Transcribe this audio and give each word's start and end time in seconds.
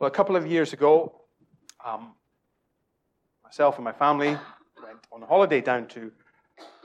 Well, 0.00 0.08
a 0.08 0.10
couple 0.10 0.34
of 0.34 0.46
years 0.46 0.72
ago, 0.72 1.12
um, 1.84 2.14
myself 3.44 3.76
and 3.76 3.84
my 3.84 3.92
family 3.92 4.28
went 4.82 4.98
on 5.12 5.22
a 5.22 5.26
holiday 5.26 5.60
down 5.60 5.88
to 5.88 6.10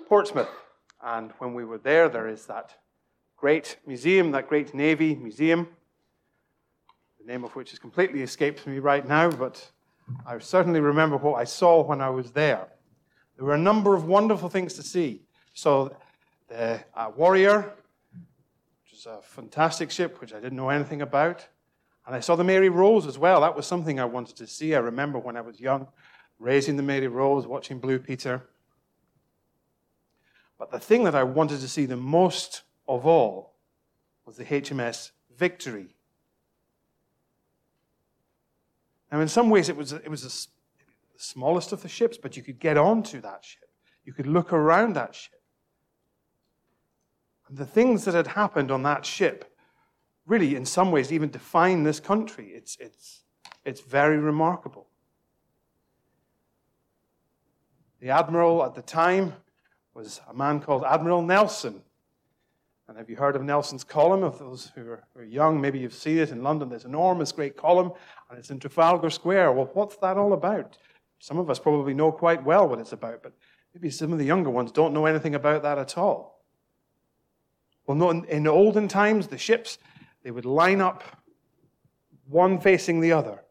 Portsmouth. 0.09 0.49
And 1.01 1.31
when 1.37 1.53
we 1.53 1.63
were 1.63 1.77
there, 1.77 2.09
there 2.09 2.27
is 2.27 2.45
that 2.47 2.75
great 3.37 3.77
museum, 3.87 4.31
that 4.31 4.49
great 4.49 4.73
Navy 4.73 5.15
museum, 5.15 5.69
the 7.17 7.31
name 7.31 7.45
of 7.45 7.55
which 7.55 7.69
has 7.69 7.79
completely 7.79 8.21
escaped 8.21 8.67
me 8.67 8.79
right 8.79 9.07
now, 9.07 9.31
but 9.31 9.65
I 10.27 10.37
certainly 10.39 10.81
remember 10.81 11.15
what 11.15 11.39
I 11.39 11.45
saw 11.45 11.83
when 11.83 12.01
I 12.01 12.09
was 12.09 12.33
there. 12.33 12.67
There 13.37 13.45
were 13.45 13.55
a 13.55 13.57
number 13.57 13.95
of 13.95 14.03
wonderful 14.03 14.49
things 14.49 14.73
to 14.73 14.83
see. 14.83 15.21
So, 15.53 15.95
the 16.49 16.83
uh, 16.93 17.11
Warrior, 17.15 17.75
which 18.83 18.91
is 18.91 19.05
a 19.05 19.21
fantastic 19.21 19.89
ship 19.89 20.19
which 20.19 20.33
I 20.33 20.41
didn't 20.41 20.57
know 20.57 20.67
anything 20.69 21.01
about. 21.01 21.47
And 22.05 22.15
I 22.15 22.19
saw 22.19 22.35
the 22.35 22.43
Mary 22.43 22.69
Rose 22.69 23.07
as 23.07 23.17
well. 23.17 23.41
That 23.41 23.55
was 23.55 23.65
something 23.65 23.99
I 23.99 24.05
wanted 24.05 24.35
to 24.37 24.47
see. 24.47 24.75
I 24.75 24.79
remember 24.79 25.17
when 25.17 25.35
I 25.35 25.41
was 25.41 25.59
young, 25.59 25.87
raising 26.39 26.77
the 26.77 26.83
Mary 26.83 27.07
Rose, 27.07 27.47
watching 27.47 27.79
Blue 27.79 27.97
Peter. 27.97 28.43
But 30.59 30.71
the 30.71 30.79
thing 30.79 31.03
that 31.03 31.15
I 31.15 31.23
wanted 31.23 31.61
to 31.61 31.67
see 31.67 31.85
the 31.85 31.97
most 31.97 32.61
of 32.87 33.05
all 33.05 33.55
was 34.25 34.37
the 34.37 34.45
HMS 34.45 35.11
Victory. 35.35 35.95
Now, 39.11 39.19
in 39.19 39.27
some 39.27 39.49
ways, 39.49 39.69
it 39.69 39.77
was, 39.77 39.93
it 39.93 40.09
was 40.09 40.23
the 40.23 40.47
smallest 41.17 41.71
of 41.71 41.81
the 41.81 41.89
ships, 41.89 42.17
but 42.17 42.37
you 42.37 42.43
could 42.43 42.59
get 42.59 42.77
onto 42.77 43.21
that 43.21 43.43
ship. 43.43 43.69
You 44.03 44.13
could 44.13 44.27
look 44.27 44.53
around 44.53 44.93
that 44.95 45.15
ship. 45.15 45.41
And 47.47 47.57
the 47.57 47.65
things 47.65 48.05
that 48.05 48.13
had 48.13 48.27
happened 48.27 48.71
on 48.71 48.83
that 48.83 49.05
ship 49.05 49.54
really, 50.25 50.55
in 50.55 50.65
some 50.65 50.91
ways, 50.91 51.11
even 51.11 51.29
define 51.29 51.83
this 51.83 51.99
country. 51.99 52.49
It's, 52.49 52.77
it's, 52.79 53.23
it's 53.63 53.81
very 53.81 54.17
remarkable. 54.17 54.87
The 57.99 58.09
admiral 58.09 58.63
at 58.63 58.75
the 58.75 58.81
time 58.81 59.33
was 59.93 60.21
a 60.29 60.33
man 60.33 60.59
called 60.59 60.83
Admiral 60.83 61.21
Nelson. 61.21 61.81
And 62.87 62.97
have 62.97 63.09
you 63.09 63.15
heard 63.15 63.35
of 63.35 63.43
Nelson's 63.43 63.83
column? 63.83 64.23
Of 64.23 64.37
those 64.37 64.71
who 64.75 64.81
are, 64.81 65.03
who 65.13 65.21
are, 65.21 65.25
young, 65.25 65.59
maybe 65.59 65.79
you've 65.79 65.93
seen 65.93 66.19
it 66.19 66.29
in 66.29 66.43
London. 66.43 66.69
There's 66.69 66.83
an 66.83 66.91
enormous, 66.91 67.31
great 67.31 67.57
column, 67.57 67.91
and 68.29 68.37
it's 68.37 68.51
in 68.51 68.59
Trafalgar 68.59 69.09
Square. 69.09 69.53
Well, 69.53 69.71
what's 69.73 69.97
that 69.97 70.17
all 70.17 70.33
about? 70.33 70.77
Some 71.19 71.39
of 71.39 71.49
us 71.49 71.57
probably 71.57 71.95
know 71.95 72.11
quite 72.11 72.43
well 72.43 72.67
what 72.67 72.79
it's 72.79 72.91
about, 72.91 73.23
but 73.23 73.33
maybe 73.73 73.89
some 73.89 74.13
of 74.13 74.19
the 74.19 74.25
younger 74.25 74.51
ones 74.51 74.71
don't 74.71 74.93
know 74.93 75.07
anything 75.07 75.33
about 75.33 75.63
that 75.63 75.79
at 75.79 75.97
all. 75.97 76.43
Well, 77.87 77.97
no, 77.97 78.11
in, 78.11 78.25
in 78.25 78.47
olden 78.47 78.87
times, 78.87 79.27
the 79.27 79.37
ships 79.37 79.79
they 80.25 80.31
would 80.31 80.45
line 80.45 80.81
up 80.81 81.03
one 82.27 82.59
facing 82.59 82.99
the 82.99 83.11
other, 83.11 83.43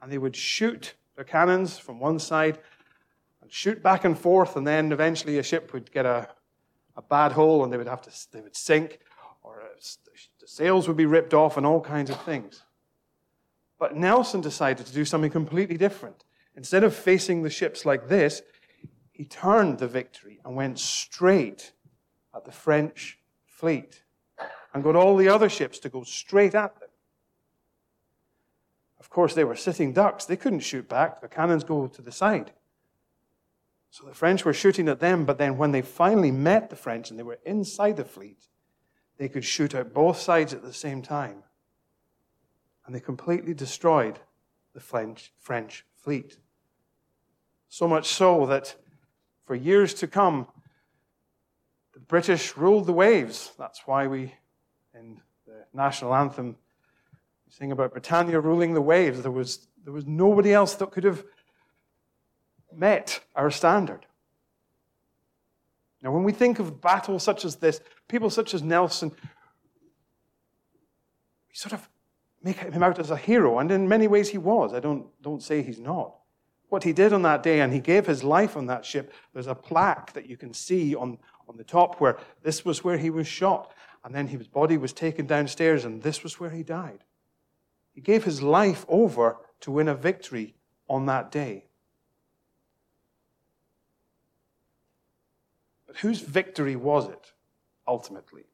and 0.00 0.10
they 0.10 0.18
would 0.18 0.36
shoot 0.36 0.94
their 1.16 1.24
cannons 1.24 1.78
from 1.78 1.98
one 1.98 2.20
side 2.20 2.60
and 3.40 3.52
shoot 3.52 3.82
back 3.82 4.04
and 4.04 4.16
forth, 4.16 4.54
and 4.54 4.64
then 4.64 4.92
eventually 4.92 5.38
a 5.38 5.42
ship 5.42 5.72
would 5.72 5.90
get 5.90 6.06
a, 6.06 6.28
a 6.94 7.02
bad 7.02 7.32
hole 7.32 7.64
and 7.64 7.72
they 7.72 7.76
would 7.76 7.88
have 7.88 8.02
to 8.02 8.10
they 8.30 8.40
would 8.40 8.54
sink, 8.54 9.00
or 9.42 9.62
uh, 9.62 9.80
the 10.38 10.46
sails 10.46 10.86
would 10.86 10.96
be 10.96 11.06
ripped 11.06 11.34
off, 11.34 11.56
and 11.56 11.66
all 11.66 11.80
kinds 11.80 12.08
of 12.08 12.22
things. 12.22 12.62
But 13.80 13.96
Nelson 13.96 14.40
decided 14.40 14.86
to 14.86 14.92
do 14.92 15.04
something 15.04 15.32
completely 15.32 15.76
different. 15.76 16.22
Instead 16.54 16.84
of 16.84 16.94
facing 16.94 17.42
the 17.42 17.50
ships 17.50 17.84
like 17.84 18.06
this, 18.06 18.42
he 19.10 19.24
turned 19.24 19.80
the 19.80 19.88
victory 19.88 20.38
and 20.44 20.54
went 20.54 20.78
straight 20.78 21.72
at 22.32 22.44
the 22.44 22.52
French 22.52 23.18
fleet 23.44 24.01
and 24.72 24.82
got 24.82 24.96
all 24.96 25.16
the 25.16 25.28
other 25.28 25.48
ships 25.48 25.78
to 25.80 25.88
go 25.88 26.02
straight 26.02 26.54
at 26.54 26.78
them. 26.80 26.88
Of 28.98 29.10
course, 29.10 29.34
they 29.34 29.44
were 29.44 29.56
sitting 29.56 29.92
ducks. 29.92 30.24
They 30.24 30.36
couldn't 30.36 30.60
shoot 30.60 30.88
back. 30.88 31.20
The 31.20 31.28
cannons 31.28 31.64
go 31.64 31.86
to 31.86 32.02
the 32.02 32.12
side. 32.12 32.52
So 33.90 34.06
the 34.06 34.14
French 34.14 34.44
were 34.44 34.54
shooting 34.54 34.88
at 34.88 35.00
them, 35.00 35.26
but 35.26 35.36
then 35.36 35.58
when 35.58 35.72
they 35.72 35.82
finally 35.82 36.30
met 36.30 36.70
the 36.70 36.76
French 36.76 37.10
and 37.10 37.18
they 37.18 37.24
were 37.24 37.38
inside 37.44 37.96
the 37.96 38.04
fleet, 38.04 38.46
they 39.18 39.28
could 39.28 39.44
shoot 39.44 39.74
at 39.74 39.92
both 39.92 40.18
sides 40.18 40.54
at 40.54 40.62
the 40.62 40.72
same 40.72 41.02
time. 41.02 41.42
And 42.86 42.94
they 42.94 43.00
completely 43.00 43.52
destroyed 43.52 44.18
the 44.72 44.80
French, 44.80 45.32
French 45.38 45.84
fleet. 45.94 46.38
So 47.68 47.86
much 47.86 48.08
so 48.08 48.46
that 48.46 48.76
for 49.44 49.54
years 49.54 49.92
to 49.94 50.06
come, 50.06 50.46
the 51.92 52.00
British 52.00 52.56
ruled 52.56 52.86
the 52.86 52.92
waves. 52.92 53.52
That's 53.58 53.82
why 53.86 54.06
we 54.06 54.34
in 54.94 55.20
the 55.46 55.64
national 55.72 56.14
anthem, 56.14 56.56
we 57.46 57.52
sing 57.52 57.72
about 57.72 57.92
Britannia 57.92 58.40
ruling 58.40 58.74
the 58.74 58.80
waves. 58.80 59.22
There 59.22 59.30
was, 59.30 59.66
there 59.84 59.92
was 59.92 60.06
nobody 60.06 60.52
else 60.52 60.74
that 60.76 60.90
could 60.90 61.04
have 61.04 61.24
met 62.74 63.20
our 63.34 63.50
standard. 63.50 64.06
Now, 66.02 66.10
when 66.10 66.24
we 66.24 66.32
think 66.32 66.58
of 66.58 66.80
battles 66.80 67.22
such 67.22 67.44
as 67.44 67.56
this, 67.56 67.80
people 68.08 68.28
such 68.28 68.54
as 68.54 68.62
Nelson, 68.62 69.10
we 71.48 71.54
sort 71.54 71.72
of 71.72 71.88
make 72.42 72.58
him 72.58 72.82
out 72.82 72.98
as 72.98 73.10
a 73.10 73.16
hero, 73.16 73.60
and 73.60 73.70
in 73.70 73.88
many 73.88 74.08
ways 74.08 74.30
he 74.30 74.38
was. 74.38 74.74
I 74.74 74.80
don't, 74.80 75.06
don't 75.22 75.42
say 75.42 75.62
he's 75.62 75.78
not. 75.78 76.16
What 76.70 76.82
he 76.82 76.92
did 76.92 77.12
on 77.12 77.22
that 77.22 77.42
day, 77.42 77.60
and 77.60 77.72
he 77.72 77.80
gave 77.80 78.06
his 78.06 78.24
life 78.24 78.56
on 78.56 78.66
that 78.66 78.84
ship, 78.84 79.12
there's 79.32 79.46
a 79.46 79.54
plaque 79.54 80.12
that 80.14 80.28
you 80.28 80.36
can 80.36 80.52
see 80.52 80.94
on, 80.94 81.18
on 81.48 81.56
the 81.56 81.64
top 81.64 82.00
where 82.00 82.18
this 82.42 82.64
was 82.64 82.82
where 82.82 82.96
he 82.96 83.10
was 83.10 83.28
shot. 83.28 83.72
And 84.04 84.14
then 84.14 84.26
his 84.28 84.48
body 84.48 84.76
was 84.76 84.92
taken 84.92 85.26
downstairs, 85.26 85.84
and 85.84 86.02
this 86.02 86.22
was 86.22 86.40
where 86.40 86.50
he 86.50 86.62
died. 86.62 87.04
He 87.94 88.00
gave 88.00 88.24
his 88.24 88.42
life 88.42 88.84
over 88.88 89.36
to 89.60 89.70
win 89.70 89.88
a 89.88 89.94
victory 89.94 90.54
on 90.88 91.06
that 91.06 91.30
day. 91.30 91.66
But 95.86 95.98
whose 95.98 96.20
victory 96.20 96.74
was 96.74 97.08
it, 97.08 97.32
ultimately? 97.86 98.44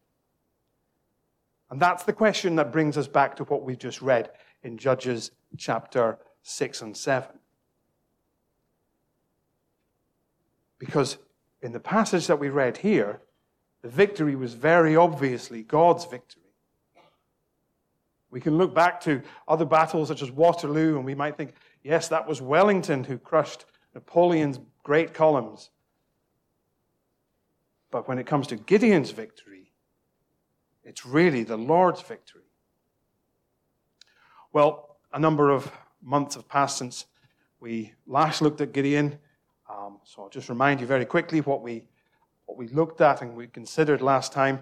And 1.71 1.81
that's 1.81 2.05
the 2.05 2.13
question 2.13 2.57
that 2.57 2.73
brings 2.73 2.97
us 2.97 3.09
back 3.09 3.37
to 3.37 3.45
what 3.45 3.63
we've 3.63 3.79
just 3.79 4.03
read 4.03 4.31
in 4.63 4.77
Judges 4.77 5.31
chapter 5.57 6.19
6 6.43 6.83
and 6.83 6.97
7. 6.97 7.29
Because 10.79 11.19
in 11.63 11.73
the 11.73 11.81
passage 11.81 12.27
that 12.27 12.39
we 12.39 12.49
read 12.49 12.79
here, 12.79 13.21
the 13.83 13.89
victory 13.89 14.34
was 14.34 14.55
very 14.55 14.97
obviously 14.97 15.62
God's 15.62 16.05
victory. 16.05 16.43
We 18.31 18.41
can 18.41 18.59
look 18.59 18.75
back 18.75 19.00
to 19.03 19.22
other 19.47 19.65
battles 19.65 20.09
such 20.09 20.22
as 20.22 20.31
Waterloo, 20.31 20.97
and 20.97 21.05
we 21.05 21.15
might 21.15 21.37
think, 21.37 21.55
yes, 21.83 22.09
that 22.09 22.28
was 22.28 22.43
Wellington 22.43 23.05
who 23.05 23.19
crushed 23.19 23.65
Napoleon's 23.94 24.61
great 24.83 25.15
columns. 25.15 25.71
But 27.91 28.06
when 28.06 28.19
it 28.19 28.27
comes 28.27 28.47
to 28.49 28.56
Gideon's 28.56 29.12
victory, 29.12 29.72
it's 30.84 31.06
really 31.06 31.43
the 31.43 31.56
Lord's 31.56 32.03
victory. 32.03 32.43
Well, 34.53 34.97
a 35.12 35.19
number 35.19 35.50
of 35.50 35.71
months 36.03 36.34
have 36.34 36.49
passed 36.49 36.78
since 36.78 37.06
we 37.61 37.94
last 38.06 38.43
looked 38.43 38.61
at 38.61 38.72
Gideon. 38.72 39.19
Um, 39.71 40.00
so 40.05 40.22
I'll 40.22 40.28
just 40.28 40.49
remind 40.49 40.81
you 40.81 40.87
very 40.87 41.05
quickly 41.05 41.41
what 41.41 41.62
we 41.62 41.84
what 42.49 42.57
we 42.57 42.67
looked 42.69 43.03
at 43.03 43.21
and 43.21 43.37
we 43.37 43.47
considered 43.47 44.01
last 44.01 44.33
time. 44.33 44.61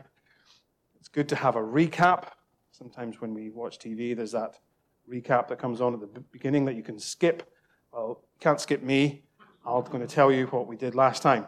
It's 0.98 1.08
good 1.08 1.28
to 1.28 1.36
have 1.36 1.54
a 1.54 1.60
recap. 1.60 2.24
Sometimes 2.72 3.20
when 3.20 3.32
we 3.32 3.48
watch 3.48 3.78
TV, 3.78 4.14
there's 4.14 4.32
that 4.32 4.58
recap 5.08 5.46
that 5.48 5.60
comes 5.60 5.80
on 5.80 5.94
at 5.94 6.00
the 6.00 6.20
beginning 6.32 6.64
that 6.64 6.74
you 6.74 6.82
can 6.82 6.98
skip. 6.98 7.48
Well, 7.92 8.22
you 8.34 8.40
can't 8.40 8.60
skip 8.60 8.82
me. 8.82 9.22
I'm 9.64 9.84
going 9.84 10.04
to 10.04 10.12
tell 10.12 10.32
you 10.32 10.46
what 10.48 10.66
we 10.66 10.76
did 10.76 10.96
last 10.96 11.22
time. 11.22 11.46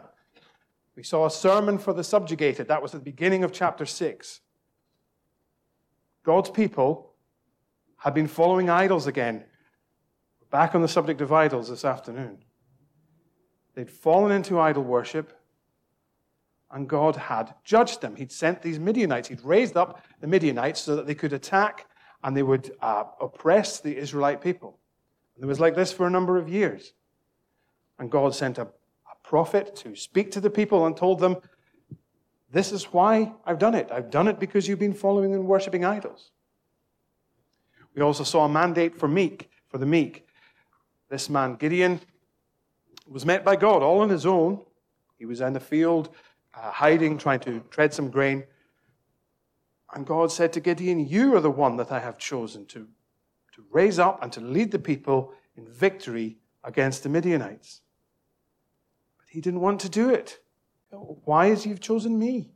We 0.95 1.03
saw 1.03 1.25
a 1.25 1.31
sermon 1.31 1.77
for 1.77 1.91
the 1.91 2.05
subjugated. 2.05 2.69
That 2.69 2.81
was 2.81 2.95
at 2.95 3.01
the 3.01 3.11
beginning 3.11 3.43
of 3.43 3.51
chapter 3.51 3.85
6. 3.85 4.39
God's 6.23 6.49
people 6.49 7.15
had 7.97 8.13
been 8.13 8.27
following 8.27 8.69
idols 8.69 9.07
again. 9.07 9.43
We're 10.39 10.57
back 10.57 10.73
on 10.73 10.81
the 10.81 10.87
subject 10.87 11.19
of 11.19 11.33
idols 11.33 11.69
this 11.69 11.83
afternoon. 11.83 12.37
They'd 13.75 13.91
fallen 13.91 14.31
into 14.31 14.57
idol 14.57 14.83
worship 14.83 15.33
and 16.71 16.87
God 16.87 17.15
had 17.15 17.53
judged 17.63 18.01
them. 18.01 18.15
He'd 18.15 18.31
sent 18.31 18.61
these 18.61 18.79
Midianites. 18.79 19.27
He'd 19.27 19.43
raised 19.43 19.75
up 19.75 20.03
the 20.21 20.27
Midianites 20.27 20.81
so 20.81 20.95
that 20.95 21.07
they 21.07 21.15
could 21.15 21.33
attack 21.33 21.87
and 22.23 22.35
they 22.35 22.43
would 22.43 22.71
uh, 22.81 23.05
oppress 23.19 23.79
the 23.79 23.95
Israelite 23.95 24.41
people. 24.41 24.77
And 25.35 25.43
it 25.43 25.47
was 25.47 25.59
like 25.59 25.75
this 25.75 25.91
for 25.91 26.05
a 26.05 26.09
number 26.09 26.37
of 26.37 26.49
years. 26.49 26.93
And 27.97 28.11
God 28.11 28.35
sent 28.35 28.57
a, 28.57 28.63
a 28.63 29.27
prophet 29.27 29.75
to 29.77 29.95
speak 29.95 30.31
to 30.31 30.41
the 30.41 30.49
people 30.49 30.85
and 30.85 30.95
told 30.95 31.19
them, 31.19 31.37
This 32.51 32.71
is 32.71 32.85
why 32.85 33.33
I've 33.45 33.59
done 33.59 33.73
it. 33.73 33.89
I've 33.91 34.11
done 34.11 34.27
it 34.27 34.39
because 34.39 34.67
you've 34.67 34.79
been 34.79 34.93
following 34.93 35.33
and 35.33 35.47
worshiping 35.47 35.85
idols. 35.85 36.31
We 37.95 38.01
also 38.01 38.23
saw 38.23 38.45
a 38.45 38.49
mandate 38.49 38.95
for 38.95 39.07
meek, 39.07 39.49
for 39.67 39.77
the 39.77 39.85
meek. 39.85 40.27
This 41.09 41.29
man, 41.29 41.55
Gideon, 41.55 41.99
was 43.07 43.25
met 43.25 43.43
by 43.43 43.55
God 43.55 43.81
all 43.81 44.01
on 44.01 44.09
his 44.09 44.25
own. 44.25 44.63
He 45.17 45.25
was 45.25 45.41
in 45.41 45.53
the 45.53 45.59
field 45.59 46.09
uh, 46.61 46.71
hiding, 46.71 47.17
trying 47.17 47.39
to 47.41 47.61
tread 47.69 47.93
some 47.93 48.09
grain. 48.09 48.43
And 49.93 50.05
God 50.05 50.31
said 50.31 50.53
to 50.53 50.59
Gideon, 50.59 51.07
You 51.07 51.35
are 51.35 51.41
the 51.41 51.49
one 51.49 51.77
that 51.77 51.91
I 51.91 51.99
have 51.99 52.17
chosen 52.17 52.65
to, 52.67 52.87
to 53.53 53.63
raise 53.71 53.99
up 53.99 54.21
and 54.21 54.31
to 54.33 54.41
lead 54.41 54.71
the 54.71 54.79
people 54.79 55.33
in 55.55 55.67
victory 55.67 56.37
against 56.63 57.03
the 57.03 57.09
Midianites. 57.09 57.81
But 59.17 59.27
he 59.29 59.41
didn't 59.41 59.61
want 59.61 59.79
to 59.81 59.89
do 59.89 60.09
it. 60.09 60.39
Why 60.91 61.47
is 61.47 61.65
you've 61.65 61.81
chosen 61.81 62.17
me? 62.17 62.51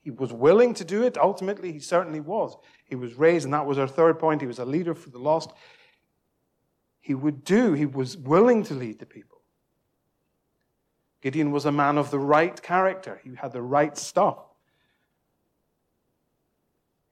He 0.00 0.10
was 0.10 0.32
willing 0.32 0.72
to 0.74 0.84
do 0.84 1.02
it. 1.02 1.18
Ultimately, 1.18 1.72
he 1.72 1.80
certainly 1.80 2.20
was. 2.20 2.56
He 2.84 2.94
was 2.94 3.14
raised, 3.14 3.44
and 3.44 3.54
that 3.54 3.66
was 3.66 3.78
our 3.78 3.88
third 3.88 4.20
point. 4.20 4.40
He 4.40 4.46
was 4.46 4.60
a 4.60 4.64
leader 4.64 4.94
for 4.94 5.10
the 5.10 5.18
lost. 5.18 5.50
He 7.00 7.14
would 7.14 7.44
do, 7.44 7.72
he 7.72 7.86
was 7.86 8.16
willing 8.16 8.62
to 8.64 8.74
lead 8.74 8.98
the 8.98 9.06
people. 9.06 9.35
Gideon 11.22 11.50
was 11.50 11.64
a 11.64 11.72
man 11.72 11.98
of 11.98 12.10
the 12.10 12.18
right 12.18 12.60
character, 12.62 13.20
he 13.22 13.34
had 13.34 13.52
the 13.52 13.62
right 13.62 13.96
stuff. 13.96 14.38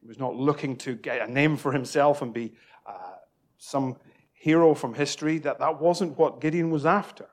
He 0.00 0.08
was 0.08 0.18
not 0.18 0.36
looking 0.36 0.76
to 0.78 0.94
get 0.94 1.26
a 1.26 1.32
name 1.32 1.56
for 1.56 1.72
himself 1.72 2.20
and 2.20 2.32
be 2.32 2.52
uh, 2.86 3.14
some 3.56 3.96
hero 4.32 4.74
from 4.74 4.92
history. 4.92 5.38
That, 5.38 5.58
that 5.58 5.80
wasn't 5.80 6.18
what 6.18 6.42
Gideon 6.42 6.70
was 6.70 6.84
after. 6.84 7.26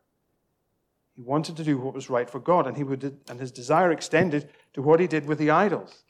He 1.15 1.21
wanted 1.21 1.57
to 1.57 1.63
do 1.65 1.77
what 1.77 1.93
was 1.93 2.09
right 2.09 2.29
for 2.29 2.39
God, 2.39 2.67
and, 2.67 2.77
he 2.77 2.85
would, 2.85 3.19
and 3.29 3.39
his 3.39 3.51
desire 3.51 3.91
extended 3.91 4.49
to 4.73 4.81
what 4.81 5.01
he 5.01 5.07
did 5.07 5.25
with 5.25 5.37
the 5.37 5.51
idols. 5.51 6.03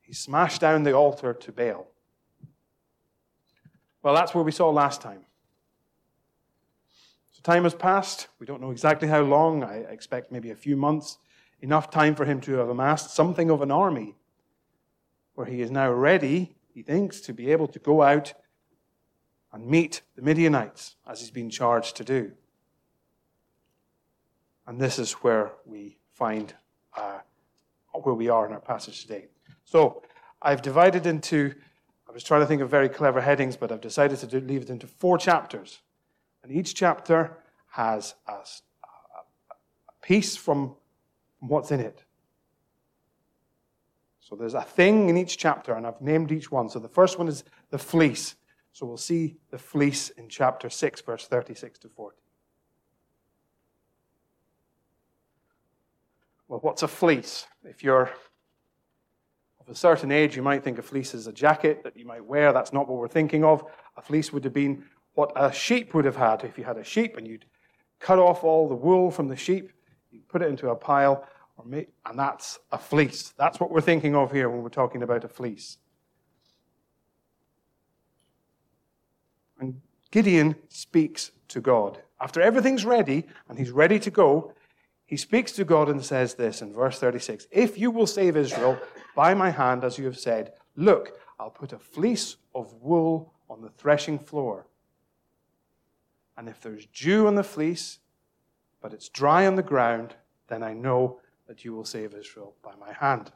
He 0.00 0.14
smashed 0.14 0.62
down 0.62 0.82
the 0.82 0.94
altar 0.94 1.34
to 1.34 1.52
Baal. 1.52 1.86
Well, 4.02 4.14
that's 4.14 4.34
where 4.34 4.42
we 4.42 4.52
saw 4.52 4.70
last 4.70 5.02
time. 5.02 5.20
So 7.40 7.52
time 7.52 7.64
has 7.64 7.74
passed. 7.74 8.28
We 8.38 8.46
don't 8.46 8.60
know 8.60 8.70
exactly 8.70 9.08
how 9.08 9.22
long. 9.22 9.64
I 9.64 9.76
expect 9.76 10.30
maybe 10.30 10.50
a 10.50 10.56
few 10.56 10.76
months. 10.76 11.18
Enough 11.62 11.90
time 11.90 12.14
for 12.14 12.24
him 12.24 12.40
to 12.42 12.52
have 12.54 12.68
amassed 12.68 13.14
something 13.14 13.50
of 13.50 13.62
an 13.62 13.70
army 13.70 14.16
where 15.34 15.46
he 15.46 15.62
is 15.62 15.70
now 15.70 15.90
ready, 15.90 16.56
he 16.74 16.82
thinks, 16.82 17.20
to 17.22 17.32
be 17.32 17.50
able 17.50 17.66
to 17.68 17.78
go 17.78 18.02
out 18.02 18.34
and 19.52 19.66
meet 19.66 20.02
the 20.16 20.22
Midianites 20.22 20.96
as 21.06 21.20
he's 21.20 21.30
been 21.30 21.50
charged 21.50 21.96
to 21.96 22.04
do. 22.04 22.32
And 24.66 24.80
this 24.80 24.98
is 24.98 25.12
where 25.12 25.52
we 25.64 25.98
find 26.12 26.54
uh, 26.96 27.20
where 27.92 28.14
we 28.14 28.28
are 28.28 28.46
in 28.46 28.52
our 28.52 28.60
passage 28.60 29.02
today. 29.02 29.28
So 29.64 30.02
I've 30.42 30.62
divided 30.62 31.06
into, 31.06 31.54
I 32.08 32.12
was 32.12 32.22
trying 32.22 32.42
to 32.42 32.46
think 32.46 32.62
of 32.62 32.70
very 32.70 32.88
clever 32.88 33.20
headings, 33.20 33.56
but 33.56 33.72
I've 33.72 33.80
decided 33.80 34.18
to 34.18 34.26
do, 34.26 34.40
leave 34.40 34.62
it 34.62 34.70
into 34.70 34.86
four 34.86 35.18
chapters. 35.18 35.80
And 36.42 36.52
each 36.52 36.74
chapter 36.74 37.38
has 37.70 38.14
a, 38.26 38.32
a, 38.32 40.02
piece 40.02 40.36
from 40.36 40.74
what's 41.40 41.70
in 41.70 41.80
it. 41.80 42.04
So 44.20 44.36
there's 44.36 44.54
a 44.54 44.62
thing 44.62 45.08
in 45.08 45.16
each 45.16 45.38
chapter, 45.38 45.74
and 45.74 45.86
I've 45.86 46.00
named 46.00 46.32
each 46.32 46.50
one. 46.50 46.68
So 46.68 46.78
the 46.78 46.88
first 46.88 47.18
one 47.18 47.28
is 47.28 47.44
the 47.70 47.78
fleece. 47.78 48.36
So 48.72 48.86
we'll 48.86 48.96
see 48.96 49.36
the 49.50 49.58
fleece 49.58 50.10
in 50.10 50.28
chapter 50.28 50.70
6, 50.70 51.00
verse 51.02 51.26
36 51.26 51.78
to 51.80 51.88
40. 51.88 52.16
Well, 56.48 56.60
what's 56.60 56.82
a 56.82 56.88
fleece? 56.88 57.46
If 57.64 57.84
you're 57.84 58.10
of 59.60 59.68
a 59.68 59.74
certain 59.74 60.10
age, 60.10 60.36
you 60.36 60.42
might 60.42 60.64
think 60.64 60.78
a 60.78 60.82
fleece 60.82 61.14
is 61.14 61.26
a 61.26 61.32
jacket 61.32 61.84
that 61.84 61.96
you 61.96 62.06
might 62.06 62.24
wear. 62.24 62.52
That's 62.52 62.72
not 62.72 62.88
what 62.88 62.98
we're 62.98 63.08
thinking 63.08 63.44
of. 63.44 63.64
A 63.96 64.02
fleece 64.02 64.32
would 64.32 64.42
have 64.44 64.52
been 64.52 64.84
what 65.14 65.32
a 65.36 65.52
sheep 65.52 65.94
would 65.94 66.04
have 66.04 66.16
had. 66.16 66.44
If 66.44 66.58
you 66.58 66.64
had 66.64 66.76
a 66.76 66.84
sheep 66.84 67.16
and 67.16 67.26
you'd 67.26 67.44
cut 67.98 68.18
off 68.18 68.44
all 68.44 68.68
the 68.68 68.74
wool 68.74 69.10
from 69.10 69.28
the 69.28 69.36
sheep, 69.36 69.72
you 70.10 70.20
put 70.28 70.42
it 70.42 70.48
into 70.48 70.70
a 70.70 70.76
pile, 70.76 71.26
and 71.62 72.18
that's 72.18 72.58
a 72.72 72.78
fleece. 72.78 73.34
That's 73.36 73.60
what 73.60 73.70
we're 73.70 73.80
thinking 73.80 74.16
of 74.16 74.32
here 74.32 74.48
when 74.48 74.62
we're 74.62 74.70
talking 74.70 75.02
about 75.02 75.24
a 75.24 75.28
fleece. 75.28 75.78
And 79.58 79.80
Gideon 80.10 80.56
speaks 80.68 81.32
to 81.48 81.60
God. 81.60 82.00
After 82.20 82.40
everything's 82.40 82.84
ready 82.84 83.26
and 83.48 83.58
he's 83.58 83.70
ready 83.70 83.98
to 84.00 84.10
go, 84.10 84.54
he 85.04 85.16
speaks 85.16 85.52
to 85.52 85.64
God 85.64 85.88
and 85.88 86.04
says 86.04 86.34
this 86.34 86.62
in 86.62 86.72
verse 86.72 86.98
36 86.98 87.46
If 87.50 87.78
you 87.78 87.90
will 87.90 88.06
save 88.06 88.36
Israel 88.36 88.78
by 89.14 89.34
my 89.34 89.50
hand, 89.50 89.84
as 89.84 89.98
you 89.98 90.04
have 90.06 90.18
said, 90.18 90.52
look, 90.76 91.18
I'll 91.38 91.50
put 91.50 91.72
a 91.72 91.78
fleece 91.78 92.36
of 92.54 92.72
wool 92.74 93.34
on 93.48 93.60
the 93.60 93.70
threshing 93.70 94.18
floor. 94.18 94.66
And 96.40 96.48
if 96.48 96.58
there's 96.62 96.86
dew 96.86 97.26
on 97.26 97.34
the 97.34 97.44
fleece, 97.44 97.98
but 98.80 98.94
it's 98.94 99.10
dry 99.10 99.46
on 99.46 99.56
the 99.56 99.62
ground, 99.62 100.14
then 100.48 100.62
I 100.62 100.72
know 100.72 101.20
that 101.46 101.66
you 101.66 101.74
will 101.74 101.84
save 101.84 102.14
Israel 102.14 102.54
by 102.64 102.72
my 102.80 102.94
hand. 102.94 103.30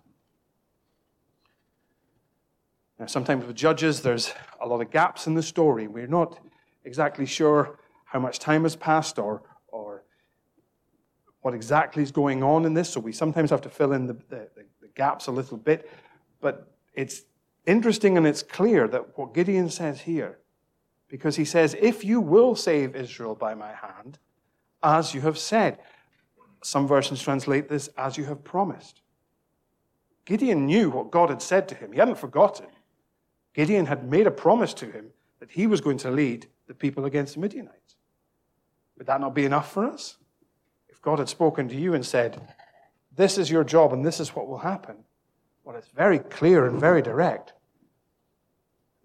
Now, 2.98 3.04
sometimes 3.04 3.44
with 3.44 3.56
judges, 3.56 4.00
there's 4.00 4.32
a 4.58 4.66
lot 4.66 4.80
of 4.80 4.90
gaps 4.90 5.26
in 5.26 5.34
the 5.34 5.42
story. 5.42 5.86
We're 5.86 6.06
not 6.06 6.38
exactly 6.86 7.26
sure 7.26 7.78
how 8.06 8.20
much 8.20 8.38
time 8.38 8.62
has 8.62 8.74
passed 8.74 9.18
or, 9.18 9.42
or 9.68 10.04
what 11.42 11.52
exactly 11.52 12.02
is 12.02 12.10
going 12.10 12.42
on 12.42 12.64
in 12.64 12.72
this, 12.72 12.88
so 12.88 13.00
we 13.00 13.12
sometimes 13.12 13.50
have 13.50 13.60
to 13.60 13.68
fill 13.68 13.92
in 13.92 14.06
the, 14.06 14.14
the, 14.30 14.48
the 14.80 14.88
gaps 14.94 15.26
a 15.26 15.30
little 15.30 15.58
bit. 15.58 15.90
But 16.40 16.72
it's 16.94 17.20
interesting 17.66 18.16
and 18.16 18.26
it's 18.26 18.42
clear 18.42 18.88
that 18.88 19.18
what 19.18 19.34
Gideon 19.34 19.68
says 19.68 20.00
here, 20.00 20.38
because 21.14 21.36
he 21.36 21.44
says, 21.44 21.76
If 21.80 22.02
you 22.02 22.20
will 22.20 22.56
save 22.56 22.96
Israel 22.96 23.36
by 23.36 23.54
my 23.54 23.72
hand, 23.72 24.18
as 24.82 25.14
you 25.14 25.20
have 25.20 25.38
said. 25.38 25.78
Some 26.60 26.88
versions 26.88 27.22
translate 27.22 27.68
this 27.68 27.88
as 27.96 28.18
you 28.18 28.24
have 28.24 28.42
promised. 28.42 29.00
Gideon 30.24 30.66
knew 30.66 30.90
what 30.90 31.12
God 31.12 31.30
had 31.30 31.40
said 31.40 31.68
to 31.68 31.76
him, 31.76 31.92
he 31.92 32.00
hadn't 32.00 32.18
forgotten. 32.18 32.66
Gideon 33.54 33.86
had 33.86 34.10
made 34.10 34.26
a 34.26 34.32
promise 34.32 34.74
to 34.74 34.86
him 34.90 35.10
that 35.38 35.52
he 35.52 35.68
was 35.68 35.80
going 35.80 35.98
to 35.98 36.10
lead 36.10 36.48
the 36.66 36.74
people 36.74 37.04
against 37.04 37.34
the 37.34 37.40
Midianites. 37.40 37.94
Would 38.98 39.06
that 39.06 39.20
not 39.20 39.36
be 39.36 39.44
enough 39.44 39.70
for 39.72 39.86
us? 39.86 40.16
If 40.88 41.00
God 41.00 41.20
had 41.20 41.28
spoken 41.28 41.68
to 41.68 41.76
you 41.76 41.94
and 41.94 42.04
said, 42.04 42.40
This 43.14 43.38
is 43.38 43.52
your 43.52 43.62
job 43.62 43.92
and 43.92 44.04
this 44.04 44.18
is 44.18 44.34
what 44.34 44.48
will 44.48 44.58
happen. 44.58 44.96
Well, 45.62 45.76
it's 45.76 45.90
very 45.94 46.18
clear 46.18 46.66
and 46.66 46.80
very 46.80 47.02
direct. 47.02 47.52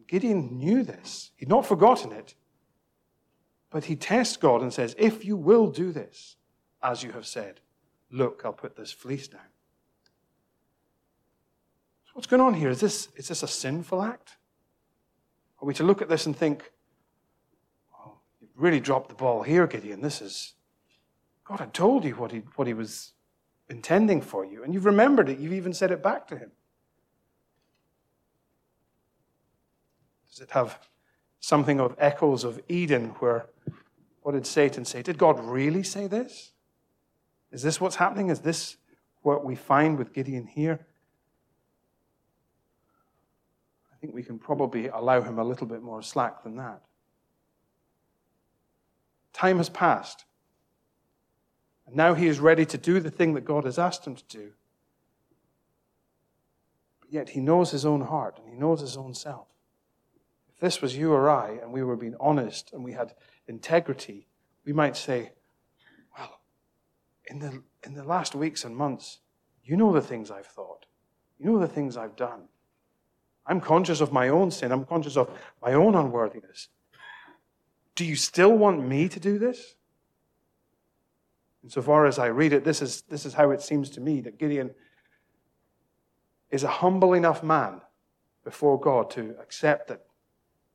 Gideon 0.09 0.57
knew 0.57 0.81
this. 0.81 1.29
He'd 1.35 1.49
not 1.49 1.67
forgotten 1.67 2.11
it. 2.11 2.33
But 3.69 3.85
he 3.85 3.95
tests 3.95 4.37
God 4.37 4.63
and 4.63 4.73
says, 4.73 4.95
If 4.97 5.23
you 5.23 5.37
will 5.37 5.69
do 5.69 5.91
this, 5.91 6.35
as 6.81 7.03
you 7.03 7.11
have 7.11 7.27
said, 7.27 7.59
look, 8.09 8.41
I'll 8.43 8.51
put 8.51 8.75
this 8.75 8.91
fleece 8.91 9.27
down. 9.27 9.41
So 12.05 12.11
what's 12.13 12.25
going 12.25 12.41
on 12.41 12.55
here? 12.55 12.69
Is 12.69 12.79
this, 12.79 13.09
is 13.15 13.27
this 13.27 13.43
a 13.43 13.47
sinful 13.47 14.01
act? 14.01 14.37
Are 15.61 15.67
we 15.67 15.75
to 15.75 15.83
look 15.83 16.01
at 16.01 16.09
this 16.09 16.25
and 16.25 16.35
think, 16.35 16.71
oh, 17.93 18.17
you've 18.41 18.49
really 18.55 18.79
dropped 18.79 19.09
the 19.09 19.15
ball 19.15 19.43
here, 19.43 19.67
Gideon. 19.67 20.01
This 20.01 20.23
is, 20.23 20.53
God 21.43 21.59
had 21.59 21.75
told 21.75 22.03
you 22.03 22.15
what 22.15 22.31
he, 22.31 22.39
what 22.55 22.65
he 22.65 22.73
was 22.73 23.13
intending 23.69 24.21
for 24.21 24.43
you, 24.43 24.63
and 24.63 24.73
you've 24.73 24.85
remembered 24.85 25.29
it. 25.29 25.37
You've 25.37 25.53
even 25.53 25.73
said 25.73 25.91
it 25.91 26.01
back 26.01 26.27
to 26.29 26.37
him. 26.37 26.49
Does 30.39 30.47
it 30.47 30.51
have 30.51 30.79
something 31.41 31.81
of 31.81 31.95
echoes 31.97 32.45
of 32.45 32.61
Eden 32.69 33.09
where 33.19 33.47
what 34.21 34.31
did 34.31 34.47
Satan 34.47 34.85
say? 34.85 35.01
Did 35.01 35.17
God 35.17 35.37
really 35.37 35.83
say 35.83 36.07
this? 36.07 36.53
Is 37.51 37.61
this 37.61 37.81
what's 37.81 37.97
happening? 37.97 38.29
Is 38.29 38.39
this 38.39 38.77
what 39.21 39.43
we 39.43 39.55
find 39.55 39.97
with 39.97 40.13
Gideon 40.13 40.47
here? 40.47 40.79
I 43.91 43.97
think 43.99 44.13
we 44.13 44.23
can 44.23 44.39
probably 44.39 44.87
allow 44.87 45.21
him 45.21 45.39
a 45.39 45.43
little 45.43 45.67
bit 45.67 45.81
more 45.81 46.01
slack 46.01 46.41
than 46.43 46.55
that. 46.55 46.83
Time 49.33 49.57
has 49.57 49.67
passed. 49.67 50.23
And 51.85 51.97
now 51.97 52.13
he 52.13 52.27
is 52.27 52.39
ready 52.39 52.65
to 52.67 52.77
do 52.77 53.01
the 53.01 53.11
thing 53.11 53.33
that 53.33 53.43
God 53.43 53.65
has 53.65 53.77
asked 53.77 54.07
him 54.07 54.15
to 54.15 54.23
do. 54.29 54.51
But 57.01 57.11
yet 57.11 57.27
he 57.27 57.41
knows 57.41 57.71
his 57.71 57.85
own 57.85 57.99
heart 57.99 58.39
and 58.39 58.47
he 58.47 58.57
knows 58.57 58.79
his 58.79 58.95
own 58.95 59.13
self. 59.13 59.48
If 60.59 60.63
this 60.63 60.81
was 60.81 60.97
you 60.97 61.13
or 61.13 61.29
I 61.29 61.51
and 61.51 61.71
we 61.71 61.83
were 61.83 61.95
being 61.95 62.17
honest 62.19 62.73
and 62.73 62.83
we 62.83 62.91
had 62.91 63.13
integrity, 63.47 64.27
we 64.65 64.73
might 64.73 64.97
say, 64.97 65.31
well, 66.17 66.41
in 67.27 67.39
the, 67.39 67.63
in 67.85 67.93
the 67.93 68.03
last 68.03 68.35
weeks 68.35 68.65
and 68.65 68.75
months, 68.75 69.19
you 69.63 69.77
know 69.77 69.93
the 69.93 70.01
things 70.01 70.29
I've 70.29 70.47
thought. 70.47 70.85
You 71.37 71.45
know 71.45 71.59
the 71.59 71.67
things 71.69 71.95
I've 71.95 72.17
done. 72.17 72.49
I'm 73.45 73.61
conscious 73.61 74.01
of 74.01 74.11
my 74.11 74.27
own 74.27 74.51
sin. 74.51 74.73
I'm 74.73 74.83
conscious 74.83 75.15
of 75.15 75.29
my 75.61 75.71
own 75.71 75.95
unworthiness. 75.95 76.67
Do 77.95 78.03
you 78.03 78.17
still 78.17 78.51
want 78.51 78.85
me 78.85 79.07
to 79.07 79.19
do 79.19 79.39
this? 79.39 79.75
Insofar 81.63 82.05
as 82.05 82.19
I 82.19 82.25
read 82.25 82.51
it, 82.51 82.65
this 82.65 82.81
is, 82.81 83.03
this 83.03 83.25
is 83.25 83.33
how 83.33 83.51
it 83.51 83.61
seems 83.61 83.89
to 83.91 84.01
me 84.01 84.19
that 84.19 84.37
Gideon 84.37 84.71
is 86.51 86.65
a 86.65 86.67
humble 86.67 87.13
enough 87.13 87.43
man 87.43 87.79
before 88.43 88.77
God 88.77 89.09
to 89.11 89.35
accept 89.41 89.87
that 89.87 90.01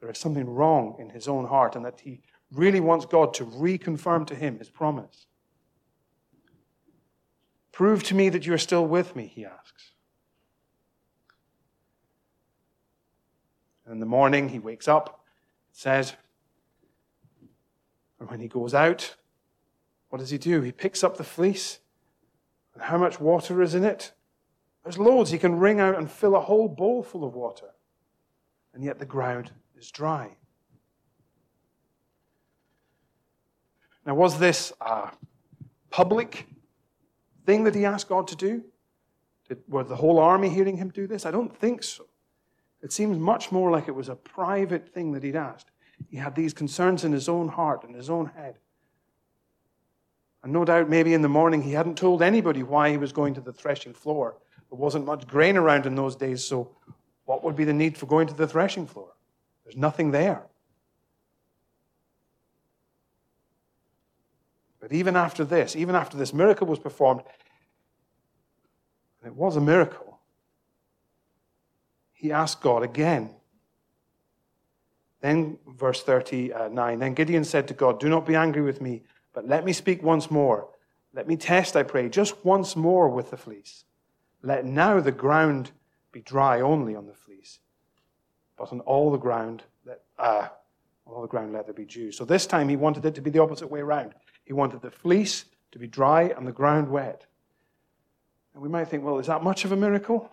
there 0.05 0.11
is 0.11 0.19
something 0.19 0.45
wrong 0.47 0.97
in 0.99 1.09
his 1.09 1.27
own 1.29 1.47
heart 1.47 1.77
and 1.77 1.85
that 1.87 1.99
he 2.01 2.21
really 2.53 2.79
wants 2.79 3.07
God 3.07 3.33
to 3.33 3.47
reconfirm 3.47 4.27
to 4.27 4.35
him 4.35 4.59
his 4.59 4.69
promise. 4.69 5.25
Prove 7.73 8.03
to 8.03 8.15
me 8.15 8.29
that 8.29 8.45
you 8.45 8.53
are 8.53 8.59
still 8.59 8.87
with 8.87 9.17
me, 9.17 9.27
he 9.27 9.47
asks. 9.47 9.93
And 13.87 13.95
in 13.95 13.99
the 13.99 14.05
morning, 14.05 14.51
he 14.51 14.59
wakes 14.59 14.89
up, 14.89 15.25
says, 15.73 16.13
and 18.21 18.29
when 18.29 18.41
he 18.41 18.49
goes 18.49 18.75
out, 18.75 19.17
what 20.11 20.19
does 20.19 20.29
he 20.29 20.37
do? 20.37 20.61
He 20.61 20.71
picks 20.71 21.03
up 21.03 21.17
the 21.17 21.25
fleece. 21.25 21.79
And 22.75 22.83
how 22.83 22.99
much 22.99 23.21
water 23.21 23.63
is 23.63 23.75
in 23.75 23.85
it? 23.85 24.13
There's 24.83 24.99
loads. 24.99 25.31
He 25.31 25.39
can 25.39 25.59
wring 25.59 25.81
out 25.81 25.97
and 25.97 26.11
fill 26.11 26.37
a 26.37 26.41
whole 26.41 26.69
bowl 26.69 27.03
full 27.03 27.25
of 27.25 27.33
water. 27.33 27.71
And 28.75 28.85
yet 28.85 28.99
the 28.99 29.07
ground 29.07 29.51
is 29.77 29.91
dry. 29.91 30.37
Now, 34.07 34.15
was 34.15 34.39
this 34.39 34.73
a 34.81 35.11
public 35.91 36.47
thing 37.47 37.65
that 37.65 37.75
he 37.75 37.85
asked 37.85 38.09
God 38.09 38.29
to 38.29 38.37
do? 38.37 38.65
Did, 39.49 39.59
were 39.69 39.85
the 39.85 39.97
whole 39.97 40.19
army 40.19 40.49
hearing 40.49 40.77
him 40.77 40.91
do 40.91 41.07
this? 41.07 41.27
I 41.27 41.31
don't 41.31 41.55
think 41.57 41.83
so. 41.83 42.05
It 42.83 42.93
seems 42.93 43.19
much 43.19 43.51
more 43.51 43.71
like 43.71 43.89
it 43.89 43.95
was 43.95 44.11
a 44.11 44.15
private 44.15 44.93
thing 44.93 45.13
that 45.13 45.23
he'd 45.23 45.37
asked. 45.37 45.71
He 46.09 46.19
had 46.19 46.35
these 46.35 46.53
concerns 46.53 47.05
in 47.05 47.13
his 47.13 47.29
own 47.29 47.49
heart 47.49 47.85
and 47.85 47.95
his 47.95 48.11
own 48.11 48.27
head. 48.27 48.59
And 50.43 50.53
no 50.53 50.67
doubt, 50.67 50.91
maybe 50.91 51.15
in 51.15 51.23
the 51.23 51.29
morning, 51.29 51.63
he 51.63 51.73
hadn't 51.73 51.97
told 51.97 52.21
anybody 52.21 52.63
why 52.63 52.91
he 52.91 52.99
was 52.99 53.13
going 53.13 53.33
to 53.35 53.41
the 53.41 53.53
threshing 53.53 53.95
floor. 53.95 54.37
There 54.71 54.79
wasn't 54.79 55.07
much 55.07 55.27
grain 55.27 55.57
around 55.57 55.87
in 55.87 55.95
those 55.95 56.15
days, 56.15 56.45
so 56.45 56.77
what 57.25 57.43
would 57.43 57.57
be 57.57 57.65
the 57.65 57.73
need 57.73 57.97
for 57.97 58.05
going 58.05 58.27
to 58.27 58.35
the 58.35 58.47
threshing 58.47 58.87
floor? 58.87 59.14
There's 59.65 59.77
nothing 59.77 60.11
there. 60.11 60.43
But 64.81 64.93
even 64.93 65.17
after 65.17 65.45
this, 65.45 65.75
even 65.77 65.95
after 65.95 66.19
this 66.19 66.35
miracle 66.35 66.67
was 66.67 66.79
performed, 66.79 67.23
and 69.23 69.33
it 69.33 69.35
was 69.35 69.57
a 69.57 69.61
miracle, 69.61 70.21
he 72.13 72.31
asked 72.31 72.61
God 72.61 72.83
again. 72.83 73.31
Then, 75.23 75.59
verse 75.67 76.03
39 76.03 76.99
Then 76.99 77.15
Gideon 77.15 77.45
said 77.45 77.67
to 77.69 77.75
God, 77.75 77.99
Do 77.99 78.11
not 78.11 78.27
be 78.27 78.35
angry 78.35 78.61
with 78.61 78.83
me, 78.83 79.05
but 79.33 79.49
let 79.49 79.65
me 79.65 79.73
speak 79.73 80.03
once 80.03 80.31
more. 80.31 80.69
Let 81.15 81.29
me 81.29 81.37
test, 81.37 81.77
I 81.77 81.83
pray, 81.83 82.11
just 82.11 82.45
once 82.45 82.77
more 82.77 83.09
with 83.09 83.31
the 83.31 83.39
fleece. 83.39 83.85
Let 84.43 84.67
now 84.67 85.01
the 85.01 85.13
ground 85.13 85.71
be 86.13 86.21
dry 86.21 86.61
only 86.61 86.95
on 86.95 87.07
the 87.07 87.15
but 88.57 88.73
on 88.73 88.81
all 88.81 89.11
the 89.11 89.19
ground, 89.19 89.63
let, 89.85 90.01
uh, 90.19 90.49
all 91.07 91.23
the 91.23 91.29
ground 91.29 91.53
let 91.53 91.67
there 91.67 91.75
be 91.75 91.85
dew. 91.85 92.13
So 92.13 92.25
this 92.25 92.47
time 92.47 92.69
he 92.69 92.77
wanted 92.77 93.05
it 93.05 93.15
to 93.17 93.21
be 93.21 93.31
the 93.31 93.43
opposite 93.43 93.71
way 93.71 93.81
around. 93.81 94.15
He 94.45 94.53
wanted 94.53 94.83
the 94.83 94.91
fleece 94.91 95.45
to 95.73 95.79
be 95.79 95.87
dry 95.87 96.33
and 96.37 96.47
the 96.47 96.53
ground 96.53 96.89
wet. 96.89 97.27
And 98.55 98.63
we 98.63 98.69
might 98.69 98.89
think, 98.89 99.05
well, 99.05 99.19
is 99.19 99.27
that 99.27 99.43
much 99.43 99.65
of 99.65 99.73
a 99.73 99.77
miracle? 99.77 100.31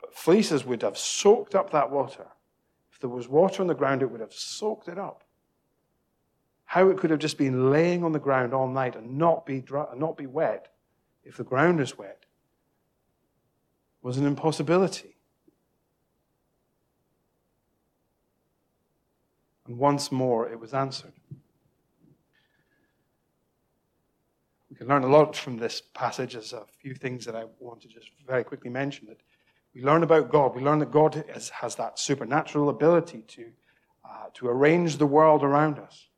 But 0.00 0.14
fleeces 0.14 0.64
would 0.64 0.82
have 0.82 0.98
soaked 0.98 1.54
up 1.54 1.70
that 1.70 1.90
water. 1.90 2.26
If 2.92 3.00
there 3.00 3.10
was 3.10 3.28
water 3.28 3.62
on 3.62 3.68
the 3.68 3.74
ground, 3.74 4.02
it 4.02 4.10
would 4.10 4.20
have 4.20 4.32
soaked 4.32 4.88
it 4.88 4.98
up. 4.98 5.24
How 6.64 6.90
it 6.90 6.98
could 6.98 7.10
have 7.10 7.18
just 7.18 7.38
been 7.38 7.70
laying 7.70 8.04
on 8.04 8.12
the 8.12 8.18
ground 8.18 8.52
all 8.52 8.68
night 8.68 8.94
and 8.94 9.16
not 9.16 9.46
be, 9.46 9.60
dry, 9.60 9.86
and 9.90 9.98
not 9.98 10.18
be 10.18 10.26
wet 10.26 10.68
if 11.24 11.36
the 11.36 11.44
ground 11.44 11.80
is 11.80 11.96
wet 11.96 12.26
was 14.02 14.16
an 14.16 14.26
impossibility. 14.26 15.17
And 19.68 19.78
once 19.78 20.10
more 20.10 20.48
it 20.48 20.58
was 20.58 20.74
answered. 20.74 21.12
We 24.70 24.76
can 24.76 24.88
learn 24.88 25.04
a 25.04 25.08
lot 25.08 25.36
from 25.36 25.58
this 25.58 25.82
passage. 25.94 26.32
There's 26.32 26.52
a 26.52 26.64
few 26.80 26.94
things 26.94 27.24
that 27.26 27.36
I 27.36 27.44
want 27.60 27.82
to 27.82 27.88
just 27.88 28.08
very 28.26 28.44
quickly 28.44 28.70
mention. 28.70 29.06
That 29.08 29.20
we 29.74 29.82
learn 29.82 30.02
about 30.02 30.30
God. 30.30 30.56
We 30.56 30.62
learn 30.62 30.78
that 30.80 30.90
God 30.90 31.22
has, 31.32 31.50
has 31.50 31.76
that 31.76 31.98
supernatural 31.98 32.70
ability 32.70 33.22
to, 33.28 33.46
uh, 34.08 34.26
to 34.34 34.48
arrange 34.48 34.96
the 34.96 35.06
world 35.06 35.44
around 35.44 35.78
us. 35.78 36.08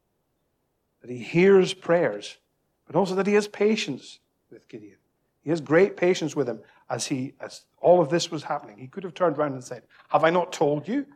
That 1.02 1.10
He 1.10 1.18
hears 1.18 1.74
prayers, 1.74 2.38
but 2.86 2.96
also 2.96 3.14
that 3.16 3.26
He 3.26 3.34
has 3.34 3.48
patience 3.48 4.20
with 4.50 4.68
Gideon. 4.68 4.98
He 5.42 5.50
has 5.50 5.60
great 5.60 5.96
patience 5.96 6.36
with 6.36 6.48
him 6.48 6.60
as, 6.88 7.06
he, 7.06 7.32
as 7.40 7.62
all 7.80 8.00
of 8.00 8.10
this 8.10 8.30
was 8.30 8.42
happening. 8.44 8.76
He 8.76 8.88
could 8.88 9.04
have 9.04 9.14
turned 9.14 9.38
around 9.38 9.54
and 9.54 9.64
said, 9.64 9.82
Have 10.10 10.24
I 10.24 10.30
not 10.30 10.52
told 10.52 10.86
you? 10.86 11.06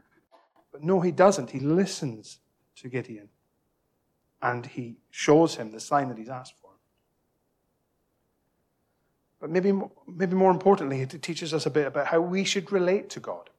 But 0.74 0.82
no, 0.82 1.00
he 1.00 1.12
doesn't. 1.12 1.52
He 1.52 1.60
listens 1.60 2.40
to 2.78 2.88
Gideon 2.88 3.28
and 4.42 4.66
he 4.66 4.96
shows 5.08 5.54
him 5.54 5.70
the 5.70 5.78
sign 5.78 6.08
that 6.08 6.18
he's 6.18 6.28
asked 6.28 6.54
for. 6.60 6.70
But 9.40 9.50
maybe, 9.50 9.72
maybe 10.08 10.34
more 10.34 10.50
importantly, 10.50 11.00
it 11.00 11.22
teaches 11.22 11.54
us 11.54 11.64
a 11.64 11.70
bit 11.70 11.86
about 11.86 12.08
how 12.08 12.20
we 12.20 12.42
should 12.42 12.72
relate 12.72 13.08
to 13.10 13.20
God. 13.20 13.50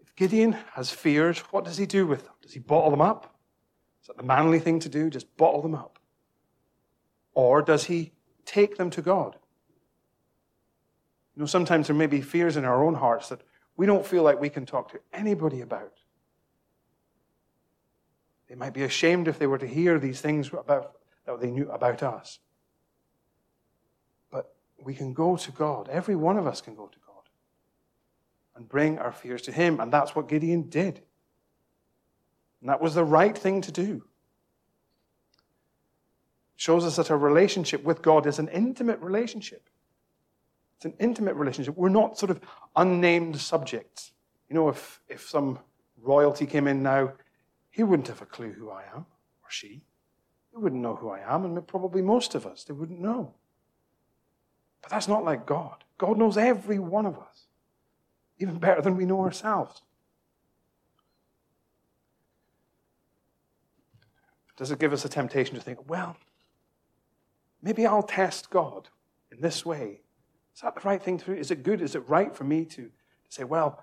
If 0.00 0.16
Gideon 0.16 0.52
has 0.72 0.90
fears, 0.90 1.40
what 1.50 1.66
does 1.66 1.76
he 1.76 1.84
do 1.84 2.06
with 2.06 2.24
them? 2.24 2.34
Does 2.40 2.54
he 2.54 2.60
bottle 2.60 2.92
them 2.92 3.02
up? 3.02 3.36
Is 4.00 4.06
that 4.06 4.16
the 4.16 4.22
manly 4.22 4.58
thing 4.58 4.78
to 4.78 4.88
do? 4.88 5.10
Just 5.10 5.36
bottle 5.36 5.60
them 5.60 5.74
up? 5.74 5.98
Or 7.34 7.60
does 7.60 7.84
he 7.84 8.12
take 8.46 8.78
them 8.78 8.88
to 8.88 9.02
God? 9.02 9.36
You 11.34 11.40
know, 11.40 11.46
sometimes 11.46 11.86
there 11.86 11.96
may 11.96 12.06
be 12.06 12.20
fears 12.20 12.56
in 12.56 12.64
our 12.64 12.84
own 12.84 12.94
hearts 12.94 13.28
that 13.30 13.40
we 13.76 13.86
don't 13.86 14.04
feel 14.06 14.22
like 14.22 14.40
we 14.40 14.50
can 14.50 14.66
talk 14.66 14.92
to 14.92 15.00
anybody 15.12 15.60
about. 15.62 15.94
They 18.48 18.54
might 18.54 18.74
be 18.74 18.82
ashamed 18.82 19.28
if 19.28 19.38
they 19.38 19.46
were 19.46 19.58
to 19.58 19.66
hear 19.66 19.98
these 19.98 20.20
things 20.20 20.50
about, 20.52 20.92
that 21.24 21.40
they 21.40 21.50
knew 21.50 21.70
about 21.70 22.02
us. 22.02 22.38
But 24.30 24.54
we 24.78 24.94
can 24.94 25.14
go 25.14 25.36
to 25.36 25.50
God. 25.52 25.88
Every 25.88 26.14
one 26.14 26.36
of 26.36 26.46
us 26.46 26.60
can 26.60 26.74
go 26.74 26.86
to 26.86 26.98
God 27.06 27.30
and 28.54 28.68
bring 28.68 28.98
our 28.98 29.12
fears 29.12 29.40
to 29.42 29.52
Him. 29.52 29.80
And 29.80 29.90
that's 29.90 30.14
what 30.14 30.28
Gideon 30.28 30.68
did. 30.68 31.00
And 32.60 32.68
that 32.68 32.82
was 32.82 32.94
the 32.94 33.04
right 33.04 33.36
thing 33.36 33.62
to 33.62 33.72
do 33.72 34.04
It 36.54 36.60
shows 36.60 36.84
us 36.84 36.96
that 36.96 37.10
our 37.10 37.16
relationship 37.16 37.82
with 37.84 38.02
God 38.02 38.26
is 38.26 38.38
an 38.38 38.48
intimate 38.48 39.00
relationship. 39.00 39.70
It's 40.82 40.86
an 40.86 40.94
intimate 40.98 41.36
relationship. 41.36 41.76
We're 41.76 41.90
not 41.90 42.18
sort 42.18 42.30
of 42.30 42.40
unnamed 42.74 43.40
subjects. 43.40 44.10
You 44.48 44.56
know, 44.56 44.68
if, 44.68 45.00
if 45.08 45.28
some 45.28 45.60
royalty 46.02 46.44
came 46.44 46.66
in 46.66 46.82
now, 46.82 47.12
he 47.70 47.84
wouldn't 47.84 48.08
have 48.08 48.20
a 48.20 48.26
clue 48.26 48.50
who 48.50 48.68
I 48.68 48.82
am, 48.92 49.06
or 49.44 49.48
she. 49.48 49.84
He 50.50 50.56
wouldn't 50.56 50.82
know 50.82 50.96
who 50.96 51.10
I 51.10 51.20
am, 51.20 51.44
and 51.44 51.66
probably 51.68 52.02
most 52.02 52.34
of 52.34 52.46
us, 52.46 52.64
they 52.64 52.72
wouldn't 52.72 52.98
know. 52.98 53.32
But 54.80 54.90
that's 54.90 55.06
not 55.06 55.22
like 55.22 55.46
God. 55.46 55.84
God 55.98 56.18
knows 56.18 56.36
every 56.36 56.80
one 56.80 57.06
of 57.06 57.16
us, 57.16 57.46
even 58.40 58.58
better 58.58 58.82
than 58.82 58.96
we 58.96 59.04
know 59.04 59.20
ourselves. 59.20 59.82
Does 64.56 64.72
it 64.72 64.80
give 64.80 64.92
us 64.92 65.04
a 65.04 65.08
temptation 65.08 65.54
to 65.54 65.60
think, 65.60 65.88
well, 65.88 66.16
maybe 67.62 67.86
I'll 67.86 68.02
test 68.02 68.50
God 68.50 68.88
in 69.30 69.40
this 69.40 69.64
way. 69.64 70.01
Is 70.54 70.60
that 70.60 70.74
the 70.74 70.80
right 70.82 71.02
thing 71.02 71.18
to 71.18 71.24
do? 71.24 71.32
Is 71.32 71.50
it 71.50 71.62
good? 71.62 71.80
Is 71.80 71.94
it 71.94 72.08
right 72.08 72.34
for 72.34 72.44
me 72.44 72.64
to, 72.64 72.82
to 72.82 72.90
say, 73.28 73.44
well, 73.44 73.82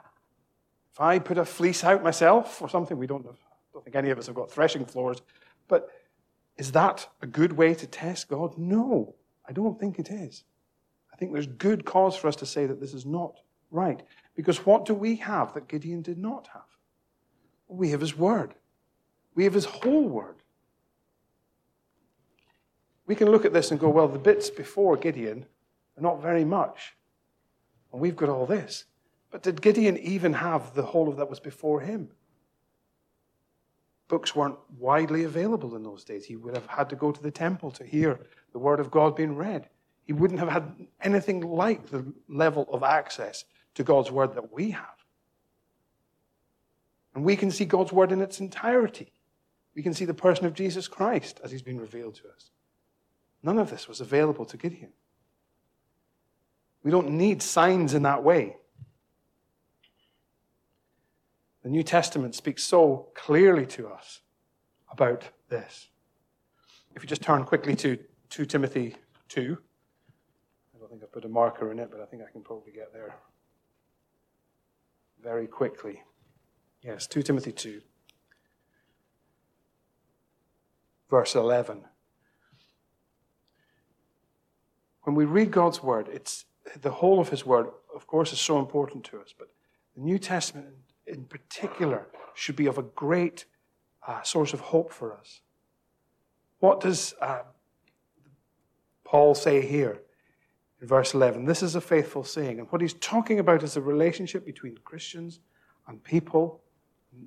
if 0.91 0.99
I 0.99 1.19
put 1.19 1.37
a 1.37 1.45
fleece 1.45 1.83
out 1.83 2.03
myself 2.03 2.61
or 2.61 2.69
something, 2.69 2.97
we 2.97 3.07
don't, 3.07 3.25
have, 3.25 3.37
don't 3.73 3.83
think 3.83 3.95
any 3.95 4.09
of 4.09 4.17
us 4.17 4.27
have 4.27 4.35
got 4.35 4.51
threshing 4.51 4.85
floors, 4.85 5.21
but 5.67 5.89
is 6.57 6.71
that 6.73 7.07
a 7.21 7.27
good 7.27 7.53
way 7.53 7.73
to 7.73 7.87
test 7.87 8.27
God? 8.27 8.57
No, 8.57 9.15
I 9.47 9.53
don't 9.53 9.79
think 9.79 9.97
it 9.97 10.09
is. 10.09 10.43
I 11.13 11.15
think 11.15 11.33
there's 11.33 11.47
good 11.47 11.85
cause 11.85 12.15
for 12.15 12.27
us 12.27 12.35
to 12.37 12.45
say 12.45 12.65
that 12.65 12.79
this 12.79 12.93
is 12.93 13.05
not 13.05 13.39
right. 13.71 14.01
Because 14.35 14.65
what 14.65 14.85
do 14.85 14.93
we 14.93 15.15
have 15.17 15.53
that 15.53 15.67
Gideon 15.67 16.01
did 16.01 16.17
not 16.17 16.47
have? 16.53 16.63
We 17.67 17.89
have 17.91 18.01
his 18.01 18.17
word. 18.17 18.55
We 19.35 19.43
have 19.43 19.53
his 19.53 19.65
whole 19.65 20.07
word. 20.07 20.37
We 23.05 23.15
can 23.15 23.29
look 23.29 23.45
at 23.45 23.53
this 23.53 23.71
and 23.71 23.79
go, 23.79 23.89
well, 23.89 24.07
the 24.07 24.19
bits 24.19 24.49
before 24.49 24.97
Gideon 24.97 25.45
not 26.01 26.21
very 26.21 26.45
much. 26.45 26.95
And 27.91 28.01
we've 28.01 28.15
got 28.15 28.29
all 28.29 28.45
this. 28.45 28.85
But 29.31 29.43
did 29.43 29.61
Gideon 29.61 29.97
even 29.97 30.33
have 30.33 30.73
the 30.73 30.83
whole 30.83 31.09
of 31.09 31.17
that 31.17 31.29
was 31.29 31.39
before 31.39 31.81
him? 31.81 32.09
Books 34.07 34.35
weren't 34.35 34.57
widely 34.79 35.23
available 35.23 35.75
in 35.75 35.83
those 35.83 36.03
days. 36.03 36.25
He 36.25 36.35
would 36.35 36.55
have 36.55 36.65
had 36.65 36.89
to 36.89 36.95
go 36.95 37.11
to 37.11 37.21
the 37.21 37.29
temple 37.29 37.69
to 37.71 37.85
hear 37.85 38.19
the 38.51 38.59
word 38.59 38.79
of 38.79 38.89
God 38.89 39.15
being 39.15 39.35
read. 39.35 39.69
He 40.03 40.13
wouldn't 40.13 40.39
have 40.39 40.49
had 40.49 40.87
anything 41.01 41.41
like 41.41 41.87
the 41.87 42.11
level 42.27 42.67
of 42.71 42.81
access 42.81 43.45
to 43.75 43.83
God's 43.83 44.09
word 44.09 44.33
that 44.33 44.51
we 44.51 44.71
have. 44.71 45.05
And 47.13 47.23
we 47.23 47.35
can 47.35 47.51
see 47.51 47.65
God's 47.65 47.91
word 47.91 48.11
in 48.11 48.21
its 48.21 48.39
entirety. 48.39 49.11
We 49.75 49.83
can 49.83 49.93
see 49.93 50.05
the 50.05 50.13
person 50.15 50.45
of 50.45 50.55
Jesus 50.55 50.87
Christ 50.87 51.39
as 51.43 51.51
he's 51.51 51.61
been 51.61 51.79
revealed 51.79 52.15
to 52.15 52.29
us. 52.29 52.49
None 53.43 53.59
of 53.59 53.69
this 53.69 53.87
was 53.87 54.01
available 54.01 54.45
to 54.45 54.57
Gideon. 54.57 54.93
We 56.89 56.91
don't 56.91 57.11
need 57.11 57.43
signs 57.43 57.93
in 57.93 58.01
that 58.01 58.23
way. 58.23 58.57
The 61.61 61.69
New 61.69 61.83
Testament 61.83 62.33
speaks 62.33 62.63
so 62.63 63.09
clearly 63.13 63.67
to 63.67 63.89
us 63.89 64.21
about 64.91 65.25
this. 65.49 65.89
If 66.95 67.03
you 67.03 67.07
just 67.07 67.21
turn 67.21 67.43
quickly 67.43 67.75
to 67.75 67.99
2 68.31 68.45
Timothy 68.47 68.95
2, 69.27 69.55
I 70.73 70.79
don't 70.79 70.89
think 70.89 71.03
I've 71.03 71.11
put 71.11 71.25
a 71.25 71.29
marker 71.29 71.71
in 71.71 71.77
it, 71.77 71.91
but 71.91 72.01
I 72.01 72.05
think 72.07 72.23
I 72.27 72.31
can 72.31 72.41
probably 72.41 72.71
get 72.71 72.91
there 72.91 73.17
very 75.21 75.45
quickly. 75.45 76.01
Yes, 76.81 77.05
2 77.05 77.21
Timothy 77.21 77.51
2, 77.51 77.81
verse 81.07 81.35
11. 81.35 81.83
When 85.03 85.15
we 85.15 85.25
read 85.25 85.51
God's 85.51 85.83
word, 85.83 86.09
it's 86.11 86.45
the 86.81 86.91
whole 86.91 87.19
of 87.19 87.29
his 87.29 87.45
word, 87.45 87.67
of 87.95 88.07
course, 88.07 88.33
is 88.33 88.39
so 88.39 88.59
important 88.59 89.03
to 89.05 89.19
us, 89.19 89.33
but 89.37 89.49
the 89.95 90.01
New 90.01 90.19
Testament 90.19 90.67
in 91.07 91.25
particular 91.25 92.07
should 92.33 92.55
be 92.55 92.67
of 92.67 92.77
a 92.77 92.83
great 92.83 93.45
uh, 94.07 94.21
source 94.21 94.53
of 94.53 94.59
hope 94.59 94.91
for 94.91 95.15
us. 95.15 95.41
What 96.59 96.79
does 96.81 97.13
uh, 97.21 97.43
Paul 99.03 99.33
say 99.35 99.65
here 99.65 100.01
in 100.81 100.87
verse 100.87 101.13
11? 101.13 101.45
This 101.45 101.63
is 101.63 101.75
a 101.75 101.81
faithful 101.81 102.23
saying. 102.23 102.59
And 102.59 102.71
what 102.71 102.81
he's 102.81 102.93
talking 102.93 103.39
about 103.39 103.63
is 103.63 103.77
a 103.77 103.81
relationship 103.81 104.45
between 104.45 104.77
Christians 104.83 105.39
and 105.87 106.03
people, 106.03 106.61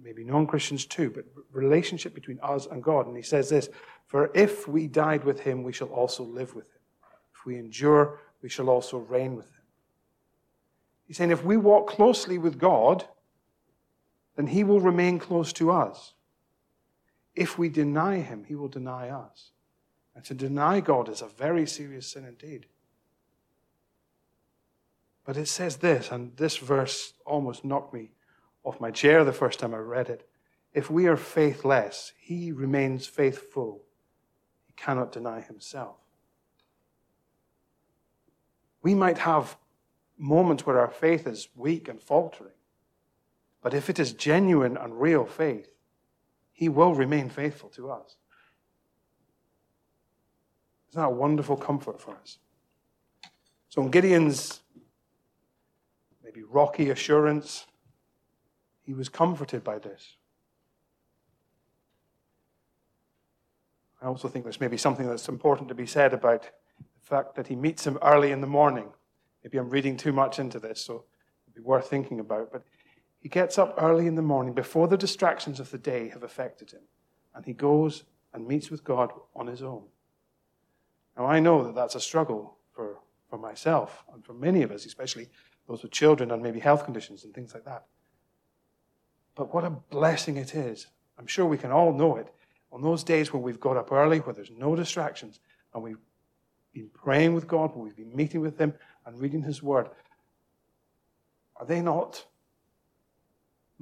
maybe 0.03 0.25
non 0.25 0.47
Christians 0.47 0.87
too, 0.87 1.11
but 1.11 1.25
relationship 1.51 2.15
between 2.15 2.39
us 2.43 2.67
and 2.67 2.83
God. 2.83 3.07
And 3.07 3.17
he 3.17 3.23
says 3.23 3.49
this 3.49 3.69
For 4.07 4.31
if 4.35 4.69
we 4.69 4.87
died 4.87 5.25
with 5.25 5.41
him, 5.41 5.63
we 5.63 5.73
shall 5.73 5.89
also 5.89 6.23
live 6.23 6.55
with 6.55 6.67
him. 6.67 6.81
If 7.35 7.47
we 7.47 7.59
endure, 7.59 8.21
we 8.43 8.49
shall 8.49 8.69
also 8.69 8.99
reign 8.99 9.37
with 9.37 9.47
him. 9.47 9.63
He's 11.07 11.17
saying 11.17 11.31
if 11.31 11.45
we 11.45 11.57
walk 11.57 11.89
closely 11.89 12.39
with 12.39 12.59
God, 12.59 13.05
then 14.37 14.49
he 14.49 14.65
will 14.65 14.81
remain 14.81 15.19
close 15.19 15.53
to 15.55 15.71
us. 15.71 16.15
If 17.35 17.59
we 17.59 17.69
deny 17.69 18.21
him, 18.21 18.45
he 18.45 18.55
will 18.55 18.69
deny 18.69 19.09
us. 19.09 19.51
And 20.15 20.25
to 20.25 20.35
deny 20.35 20.81
God 20.81 21.09
is 21.09 21.23
a 21.23 21.27
very 21.27 21.67
serious 21.67 22.07
sin 22.09 22.25
indeed. 22.25 22.67
But 25.25 25.37
it 25.37 25.49
says 25.49 25.77
this, 25.77 26.11
and 26.11 26.37
this 26.37 26.57
verse 26.57 27.15
almost 27.25 27.65
knocked 27.65 27.95
me 27.95 28.11
off 28.65 28.81
my 28.81 28.91
chair 28.91 29.25
the 29.25 29.33
first 29.33 29.61
time 29.61 29.75
I 29.75 29.79
read 29.79 30.09
it. 30.09 30.29
If 30.75 30.91
we 30.91 31.07
are 31.07 31.17
faithless, 31.17 32.13
he 32.19 32.53
remains 32.53 33.07
faithful. 33.07 33.83
He 34.67 34.73
cannot 34.73 35.13
deny 35.13 35.41
himself. 35.41 36.02
We 38.83 38.95
might 38.95 39.19
have 39.19 39.57
moments 40.19 40.67
where 40.67 40.79
our 40.79 40.91
faith 40.91 41.27
is 41.27 41.49
weak 41.55 41.89
and 41.89 42.01
faltering. 42.01 42.53
But 43.63 43.75
if 43.75 43.89
it 43.89 43.99
is 43.99 44.13
genuine 44.13 44.77
and 44.77 45.01
real 45.01 45.25
faith, 45.25 45.73
he 46.53 46.69
will 46.69 46.95
remain 46.95 47.29
faithful 47.29 47.69
to 47.71 47.91
us. 47.91 48.17
Isn't 50.91 51.01
that 51.01 51.07
a 51.07 51.11
wonderful 51.11 51.57
comfort 51.57 52.01
for 52.01 52.17
us? 52.17 52.39
So, 53.69 53.83
in 53.83 53.91
Gideon's 53.91 54.61
maybe 56.23 56.43
rocky 56.43 56.91
assurance, 56.91 57.67
he 58.85 58.93
was 58.93 59.09
comforted 59.09 59.65
by 59.65 59.79
this. 59.79 60.17
I 64.03 64.07
also 64.07 64.29
think 64.29 64.45
there's 64.45 64.61
maybe 64.61 64.77
something 64.77 65.09
that's 65.09 65.29
important 65.29 65.69
to 65.69 65.75
be 65.75 65.87
said 65.87 66.13
about 66.13 66.51
fact 67.13 67.35
that 67.35 67.49
he 67.49 67.57
meets 67.57 67.87
him 67.87 67.99
early 68.01 68.33
in 68.33 68.41
the 68.41 68.47
morning. 68.47 68.89
Maybe 69.45 69.59
I'm 69.59 69.69
reading 69.69 69.99
too 69.99 70.13
much 70.13 70.39
into 70.39 70.59
this, 70.59 70.81
so 70.81 71.05
it'd 71.45 71.55
be 71.55 71.61
worth 71.61 71.91
thinking 71.91 72.21
about. 72.21 72.51
But 72.51 72.63
he 73.21 73.29
gets 73.29 73.59
up 73.59 73.75
early 73.77 74.07
in 74.07 74.15
the 74.15 74.23
morning 74.23 74.55
before 74.55 74.89
the 74.89 74.97
distractions 74.97 75.61
of 75.61 75.71
the 75.71 75.77
day 75.77 76.09
have 76.09 76.23
affected 76.23 76.71
him, 76.71 76.81
and 77.35 77.45
he 77.45 77.53
goes 77.53 78.05
and 78.33 78.49
meets 78.49 78.71
with 78.71 78.83
God 78.83 79.11
on 79.37 79.47
his 79.47 79.63
own. 79.63 79.83
Now, 81.15 81.27
I 81.27 81.39
know 81.39 81.63
that 81.65 81.75
that's 81.75 81.95
a 81.95 82.01
struggle 82.01 82.57
for, 82.75 82.97
for 83.29 83.37
myself 83.37 84.05
and 84.15 84.25
for 84.25 84.33
many 84.33 84.63
of 84.63 84.71
us, 84.71 84.87
especially 84.87 85.29
those 85.69 85.83
with 85.83 85.93
children 85.93 86.31
and 86.31 86.43
maybe 86.43 86.61
health 86.61 86.87
conditions 86.87 87.25
and 87.25 87.35
things 87.35 87.53
like 87.53 87.67
that. 87.67 87.85
But 89.35 89.53
what 89.53 89.65
a 89.65 89.71
blessing 89.71 90.39
it 90.39 90.55
is. 90.55 90.87
I'm 91.19 91.27
sure 91.27 91.45
we 91.45 91.59
can 91.59 91.73
all 91.73 91.93
know 91.93 92.17
it. 92.17 92.29
On 92.73 92.81
those 92.81 93.05
days 93.05 93.35
when 93.35 93.43
we've 93.43 93.61
got 93.61 93.77
up 93.77 93.93
early, 93.93 94.21
where 94.21 94.35
there's 94.35 94.51
no 94.51 94.75
distractions, 94.75 95.41
and 95.75 95.83
we've 95.83 95.99
been 96.73 96.91
praying 96.95 97.35
with 97.35 97.47
God, 97.47 97.75
when 97.75 97.85
we've 97.85 97.97
been 97.97 98.15
meeting 98.15 98.41
with 98.41 98.59
Him 98.59 98.75
and 99.07 99.21
reading 99.21 99.43
His 99.43 99.63
Word, 99.63 99.89
are 101.57 101.67
they 101.67 101.81
not 101.81 102.25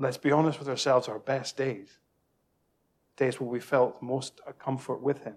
let's 0.00 0.16
be 0.16 0.33
honest 0.33 0.59
with 0.59 0.68
ourselves, 0.68 1.09
our 1.09 1.18
best 1.18 1.57
days. 1.57 1.98
Days 3.16 3.38
where 3.38 3.48
we 3.48 3.61
felt 3.61 4.00
most 4.03 4.40
at 4.48 4.59
comfort 4.59 5.03
with 5.03 5.22
Him. 5.22 5.35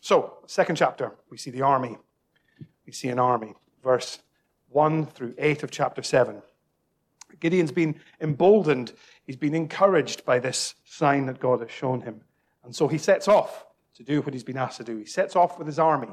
So, 0.00 0.38
second 0.46 0.76
chapter, 0.76 1.12
we 1.30 1.38
see 1.38 1.50
the 1.50 1.62
army. 1.62 1.96
We 2.84 2.92
see 2.92 3.08
an 3.08 3.18
army. 3.18 3.54
Verse 3.82 4.18
1 4.68 5.06
through 5.06 5.34
8 5.38 5.62
of 5.62 5.70
chapter 5.70 6.02
7. 6.02 6.42
Gideon's 7.40 7.72
been 7.72 7.98
emboldened, 8.20 8.92
he's 9.24 9.36
been 9.36 9.54
encouraged 9.54 10.24
by 10.24 10.38
this 10.38 10.74
sign 10.84 11.26
that 11.26 11.40
God 11.40 11.60
has 11.60 11.70
shown 11.70 12.02
him. 12.02 12.20
And 12.62 12.76
so 12.76 12.86
he 12.86 12.98
sets 12.98 13.26
off 13.26 13.64
to 13.94 14.02
do 14.02 14.20
what 14.22 14.32
he's 14.32 14.44
been 14.44 14.56
asked 14.58 14.78
to 14.78 14.84
do. 14.84 14.96
He 14.98 15.04
sets 15.04 15.36
off 15.36 15.58
with 15.58 15.66
his 15.66 15.78
army. 15.78 16.08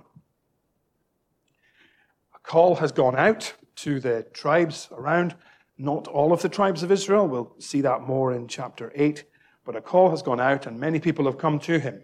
A 2.35 2.39
call 2.39 2.75
has 2.75 2.91
gone 2.91 3.15
out 3.15 3.53
to 3.77 3.99
the 3.99 4.23
tribes 4.33 4.89
around. 4.91 5.35
Not 5.77 6.07
all 6.07 6.33
of 6.33 6.41
the 6.41 6.49
tribes 6.49 6.83
of 6.83 6.91
Israel. 6.91 7.27
We'll 7.27 7.55
see 7.59 7.81
that 7.81 8.01
more 8.01 8.33
in 8.33 8.47
chapter 8.47 8.91
8. 8.95 9.23
But 9.65 9.75
a 9.75 9.81
call 9.81 10.09
has 10.09 10.21
gone 10.21 10.39
out, 10.39 10.65
and 10.65 10.79
many 10.79 10.99
people 10.99 11.25
have 11.25 11.37
come 11.37 11.59
to 11.59 11.79
him. 11.79 12.01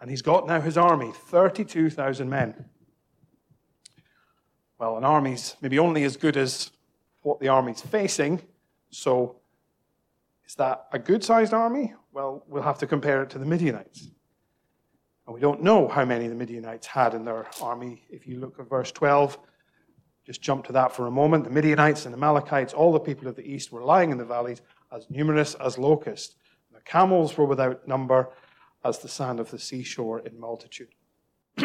And 0.00 0.10
he's 0.10 0.22
got 0.22 0.46
now 0.46 0.60
his 0.60 0.78
army 0.78 1.12
32,000 1.28 2.28
men. 2.28 2.66
Well, 4.78 4.96
an 4.96 5.04
army's 5.04 5.56
maybe 5.60 5.78
only 5.78 6.04
as 6.04 6.16
good 6.16 6.36
as 6.36 6.70
what 7.22 7.40
the 7.40 7.48
army's 7.48 7.80
facing. 7.80 8.40
So, 8.90 9.36
is 10.46 10.54
that 10.54 10.86
a 10.92 10.98
good 10.98 11.22
sized 11.22 11.52
army? 11.52 11.92
Well, 12.12 12.44
we'll 12.48 12.62
have 12.62 12.78
to 12.78 12.86
compare 12.86 13.22
it 13.22 13.30
to 13.30 13.38
the 13.38 13.44
Midianites. 13.44 14.10
And 15.30 15.36
we 15.36 15.40
don't 15.40 15.62
know 15.62 15.86
how 15.86 16.04
many 16.04 16.26
the 16.26 16.34
Midianites 16.34 16.88
had 16.88 17.14
in 17.14 17.24
their 17.24 17.46
army. 17.62 18.02
If 18.10 18.26
you 18.26 18.40
look 18.40 18.58
at 18.58 18.68
verse 18.68 18.90
12, 18.90 19.38
just 20.26 20.42
jump 20.42 20.64
to 20.64 20.72
that 20.72 20.90
for 20.90 21.06
a 21.06 21.10
moment. 21.12 21.44
The 21.44 21.50
Midianites 21.50 22.04
and 22.04 22.12
the 22.12 22.18
Amalekites, 22.18 22.72
all 22.72 22.92
the 22.92 22.98
people 22.98 23.28
of 23.28 23.36
the 23.36 23.48
east, 23.48 23.70
were 23.70 23.84
lying 23.84 24.10
in 24.10 24.18
the 24.18 24.24
valleys 24.24 24.60
as 24.90 25.08
numerous 25.08 25.54
as 25.54 25.78
locusts. 25.78 26.34
The 26.74 26.80
camels 26.80 27.38
were 27.38 27.44
without 27.44 27.86
number 27.86 28.30
as 28.84 28.98
the 28.98 29.08
sand 29.08 29.38
of 29.38 29.52
the 29.52 29.58
seashore 29.60 30.18
in 30.18 30.40
multitude. 30.40 30.88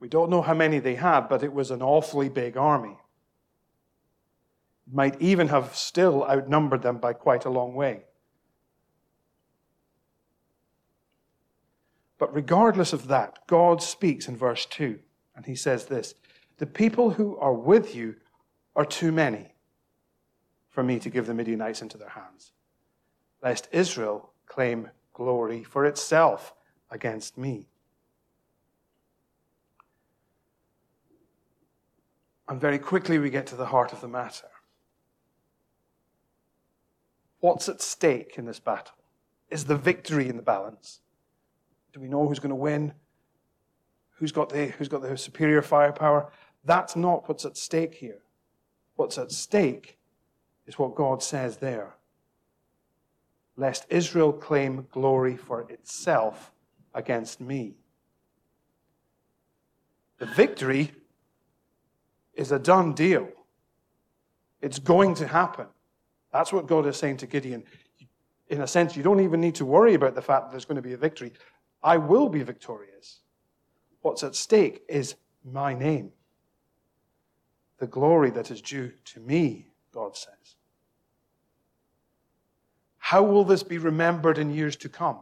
we 0.00 0.08
don't 0.10 0.28
know 0.28 0.42
how 0.42 0.52
many 0.52 0.80
they 0.80 0.96
had, 0.96 1.30
but 1.30 1.42
it 1.42 1.54
was 1.54 1.70
an 1.70 1.80
awfully 1.80 2.28
big 2.28 2.58
army. 2.58 2.98
Might 4.92 5.18
even 5.22 5.48
have 5.48 5.74
still 5.74 6.24
outnumbered 6.24 6.82
them 6.82 6.98
by 6.98 7.14
quite 7.14 7.46
a 7.46 7.50
long 7.50 7.74
way. 7.74 8.02
But 12.30 12.36
regardless 12.36 12.92
of 12.92 13.08
that, 13.08 13.40
God 13.48 13.82
speaks 13.82 14.28
in 14.28 14.36
verse 14.36 14.64
2, 14.66 15.00
and 15.34 15.46
he 15.46 15.56
says 15.56 15.86
this 15.86 16.14
the 16.58 16.66
people 16.66 17.10
who 17.10 17.36
are 17.38 17.52
with 17.52 17.96
you 17.96 18.14
are 18.76 18.84
too 18.84 19.10
many 19.10 19.56
for 20.68 20.84
me 20.84 21.00
to 21.00 21.10
give 21.10 21.26
the 21.26 21.34
Midianites 21.34 21.82
into 21.82 21.98
their 21.98 22.10
hands, 22.10 22.52
lest 23.42 23.68
Israel 23.72 24.30
claim 24.46 24.90
glory 25.12 25.64
for 25.64 25.84
itself 25.84 26.54
against 26.88 27.36
me. 27.36 27.66
And 32.48 32.60
very 32.60 32.78
quickly 32.78 33.18
we 33.18 33.30
get 33.30 33.48
to 33.48 33.56
the 33.56 33.66
heart 33.66 33.92
of 33.92 34.00
the 34.00 34.08
matter. 34.08 34.50
What's 37.40 37.68
at 37.68 37.82
stake 37.82 38.34
in 38.36 38.44
this 38.44 38.60
battle? 38.60 38.94
Is 39.50 39.64
the 39.64 39.76
victory 39.76 40.28
in 40.28 40.36
the 40.36 40.42
balance? 40.42 41.00
Do 41.92 42.00
we 42.00 42.08
know 42.08 42.26
who's 42.26 42.38
going 42.38 42.50
to 42.50 42.56
win? 42.56 42.92
Who's 44.16 44.32
got 44.32 44.50
the, 44.50 44.66
who's 44.66 44.88
got 44.88 45.02
the 45.02 45.16
superior 45.16 45.62
firepower? 45.62 46.30
That's 46.64 46.94
not 46.94 47.28
what's 47.28 47.44
at 47.44 47.56
stake 47.56 47.94
here. 47.94 48.22
What's 48.96 49.18
at 49.18 49.32
stake 49.32 49.98
is 50.66 50.78
what 50.78 50.94
God 50.94 51.22
says 51.22 51.56
there. 51.56 51.94
Lest 53.56 53.86
Israel 53.88 54.32
claim 54.32 54.86
glory 54.90 55.36
for 55.36 55.62
itself 55.70 56.52
against 56.94 57.40
me. 57.40 57.76
The 60.18 60.26
victory 60.26 60.92
is 62.34 62.52
a 62.52 62.58
done 62.58 62.92
deal. 62.92 63.28
It's 64.60 64.78
going 64.78 65.14
to 65.16 65.26
happen. 65.26 65.66
That's 66.32 66.52
what 66.52 66.66
God 66.66 66.86
is 66.86 66.96
saying 66.96 67.18
to 67.18 67.26
Gideon. 67.26 67.64
In 68.48 68.60
a 68.60 68.66
sense, 68.66 68.96
you 68.96 69.02
don't 69.02 69.20
even 69.20 69.40
need 69.40 69.54
to 69.56 69.64
worry 69.64 69.94
about 69.94 70.14
the 70.14 70.22
fact 70.22 70.44
that 70.44 70.50
there's 70.50 70.64
going 70.64 70.76
to 70.76 70.82
be 70.82 70.92
a 70.92 70.98
victory. 70.98 71.32
I 71.82 71.96
will 71.96 72.28
be 72.28 72.42
victorious. 72.42 73.20
What's 74.02 74.22
at 74.22 74.34
stake 74.34 74.82
is 74.88 75.16
my 75.44 75.74
name 75.74 76.12
the 77.80 77.86
glory 77.86 78.30
that 78.30 78.50
is 78.50 78.60
due 78.60 78.92
to 79.06 79.20
me, 79.20 79.72
God 79.92 80.14
says. 80.14 80.56
How 82.98 83.22
will 83.22 83.42
this 83.42 83.62
be 83.62 83.78
remembered 83.78 84.38
in 84.38 84.54
years 84.54 84.76
to 84.76 84.88
come? 84.88 85.16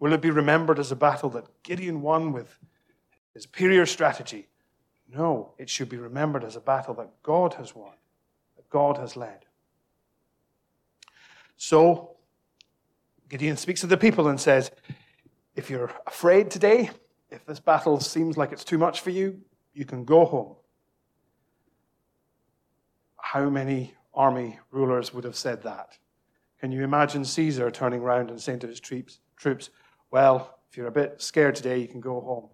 Will 0.00 0.12
it 0.12 0.20
be 0.20 0.30
remembered 0.30 0.78
as 0.78 0.90
a 0.92 0.96
battle 0.96 1.30
that 1.30 1.46
Gideon 1.62 2.02
won 2.02 2.32
with 2.32 2.58
his 3.32 3.44
superior 3.44 3.86
strategy? 3.86 4.48
No, 5.08 5.54
it 5.56 5.70
should 5.70 5.88
be 5.88 5.96
remembered 5.96 6.44
as 6.44 6.56
a 6.56 6.60
battle 6.60 6.94
that 6.94 7.10
God 7.22 7.54
has 7.54 7.74
won, 7.74 7.94
that 8.56 8.68
God 8.68 8.98
has 8.98 9.16
led. 9.16 9.46
So, 11.56 12.16
Gideon 13.28 13.56
speaks 13.56 13.80
to 13.82 13.86
the 13.86 13.96
people 13.96 14.26
and 14.28 14.40
says, 14.40 14.72
If 15.54 15.70
you're 15.70 15.90
afraid 16.06 16.50
today, 16.50 16.90
if 17.30 17.44
this 17.46 17.60
battle 17.60 18.00
seems 18.00 18.36
like 18.36 18.52
it's 18.52 18.64
too 18.64 18.78
much 18.78 19.00
for 19.00 19.10
you, 19.10 19.40
you 19.72 19.84
can 19.84 20.04
go 20.04 20.24
home. 20.24 20.56
How 23.20 23.48
many 23.48 23.94
army 24.12 24.58
rulers 24.70 25.12
would 25.12 25.24
have 25.24 25.36
said 25.36 25.62
that? 25.62 25.98
Can 26.60 26.72
you 26.72 26.82
imagine 26.82 27.24
Caesar 27.24 27.70
turning 27.70 28.00
around 28.00 28.30
and 28.30 28.40
saying 28.40 28.60
to 28.60 28.66
his 28.66 28.80
troops, 28.80 29.18
troops, 29.36 29.70
Well, 30.10 30.58
if 30.70 30.76
you're 30.76 30.86
a 30.86 30.92
bit 30.92 31.20
scared 31.20 31.54
today, 31.54 31.78
you 31.78 31.88
can 31.88 32.00
go 32.00 32.20
home? 32.20 32.48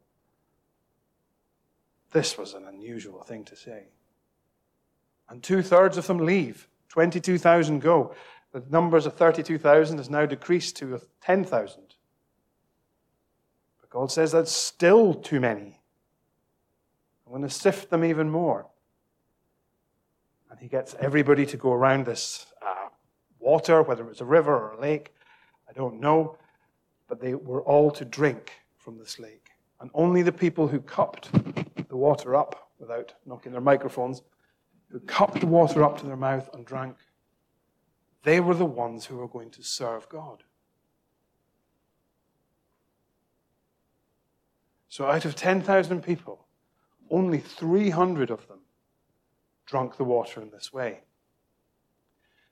This 2.12 2.36
was 2.36 2.54
an 2.54 2.64
unusual 2.66 3.22
thing 3.22 3.44
to 3.44 3.56
say. 3.56 3.84
And 5.28 5.42
two 5.42 5.62
thirds 5.62 5.96
of 5.96 6.06
them 6.06 6.18
leave. 6.18 6.68
22,000 6.88 7.78
go. 7.80 8.14
The 8.52 8.64
numbers 8.68 9.06
of 9.06 9.14
32,000 9.14 9.98
has 9.98 10.10
now 10.10 10.26
decreased 10.26 10.76
to 10.78 11.00
10,000. 11.20 11.89
God 13.90 14.10
says 14.10 14.32
that's 14.32 14.52
still 14.52 15.14
too 15.14 15.40
many. 15.40 15.80
I'm 17.26 17.32
going 17.32 17.42
to 17.42 17.50
sift 17.50 17.90
them 17.90 18.04
even 18.04 18.30
more. 18.30 18.66
And 20.50 20.58
he 20.58 20.68
gets 20.68 20.96
everybody 20.98 21.44
to 21.46 21.56
go 21.56 21.72
around 21.72 22.06
this 22.06 22.46
uh, 22.62 22.88
water, 23.38 23.82
whether 23.82 24.02
it 24.02 24.08
was 24.08 24.20
a 24.20 24.24
river 24.24 24.56
or 24.56 24.72
a 24.72 24.80
lake, 24.80 25.12
I 25.68 25.72
don't 25.72 26.00
know. 26.00 26.36
But 27.08 27.20
they 27.20 27.34
were 27.34 27.62
all 27.62 27.90
to 27.92 28.04
drink 28.04 28.52
from 28.78 28.98
this 28.98 29.18
lake. 29.18 29.48
And 29.80 29.90
only 29.94 30.22
the 30.22 30.32
people 30.32 30.68
who 30.68 30.80
cupped 30.80 31.30
the 31.88 31.96
water 31.96 32.36
up 32.36 32.70
without 32.78 33.14
knocking 33.26 33.52
their 33.52 33.60
microphones, 33.60 34.22
who 34.90 35.00
cupped 35.00 35.40
the 35.40 35.46
water 35.46 35.82
up 35.82 35.98
to 35.98 36.06
their 36.06 36.16
mouth 36.16 36.48
and 36.52 36.66
drank, 36.66 36.96
they 38.22 38.40
were 38.40 38.54
the 38.54 38.64
ones 38.64 39.06
who 39.06 39.16
were 39.16 39.28
going 39.28 39.50
to 39.50 39.62
serve 39.62 40.08
God. 40.08 40.42
So 44.90 45.06
out 45.06 45.24
of 45.24 45.36
10,000 45.36 46.02
people, 46.02 46.46
only 47.10 47.38
300 47.38 48.28
of 48.28 48.46
them 48.48 48.58
drunk 49.64 49.96
the 49.96 50.04
water 50.04 50.42
in 50.42 50.50
this 50.50 50.72
way. 50.72 51.02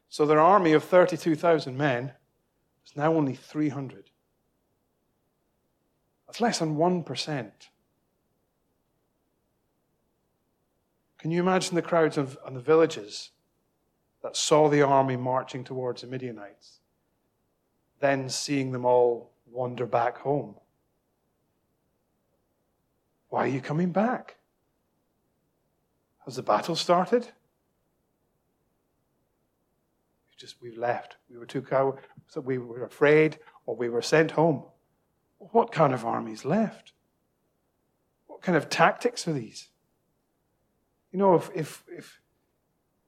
So 0.09 0.25
their 0.25 0.41
army 0.41 0.73
of 0.73 0.85
32,000 0.85 1.77
men 1.77 2.13
is 2.87 2.97
now 2.97 3.13
only 3.13 3.35
300. 3.35 4.11
That's 6.27 6.41
less 6.41 6.61
than 6.61 6.77
1%. 6.77 7.51
Can 11.19 11.31
you 11.33 11.41
imagine 11.43 11.75
the 11.75 11.83
crowds 11.83 12.17
of, 12.17 12.39
and 12.47 12.55
the 12.55 12.61
villages 12.61 13.31
that 14.23 14.37
saw 14.37 14.69
the 14.69 14.83
army 14.83 15.17
marching 15.17 15.65
towards 15.65 16.03
the 16.03 16.07
Midianites, 16.07 16.79
then 17.99 18.29
seeing 18.29 18.71
them 18.71 18.85
all 18.85 19.33
wander 19.51 19.87
back 19.87 20.19
home? 20.19 20.55
Why 23.29 23.45
are 23.45 23.49
you 23.49 23.61
coming 23.61 23.93
back? 23.93 24.37
Has 26.25 26.37
the 26.37 26.43
battle 26.43 26.77
started? 26.77 27.23
We've 30.29 30.39
just 30.39 30.57
we've 30.61 30.79
left. 30.79 31.17
We 31.31 31.37
were 31.39 31.47
too 31.47 31.63
cow 31.63 31.99
so 32.27 32.41
we 32.41 32.59
were 32.59 32.85
afraid 32.85 33.39
or 33.67 33.75
we 33.75 33.89
were 33.89 34.03
sent 34.03 34.33
home. 34.33 34.65
What 35.39 35.73
kind 35.73 35.95
of 35.95 36.05
armies 36.05 36.45
left? 36.45 36.93
What 38.27 38.43
kind 38.43 38.57
of 38.57 38.69
tactics 38.69 39.27
are 39.27 39.33
these? 39.33 39.69
You 41.13 41.19
know, 41.19 41.35
if, 41.35 41.51
if, 41.55 41.85
if 41.89 42.21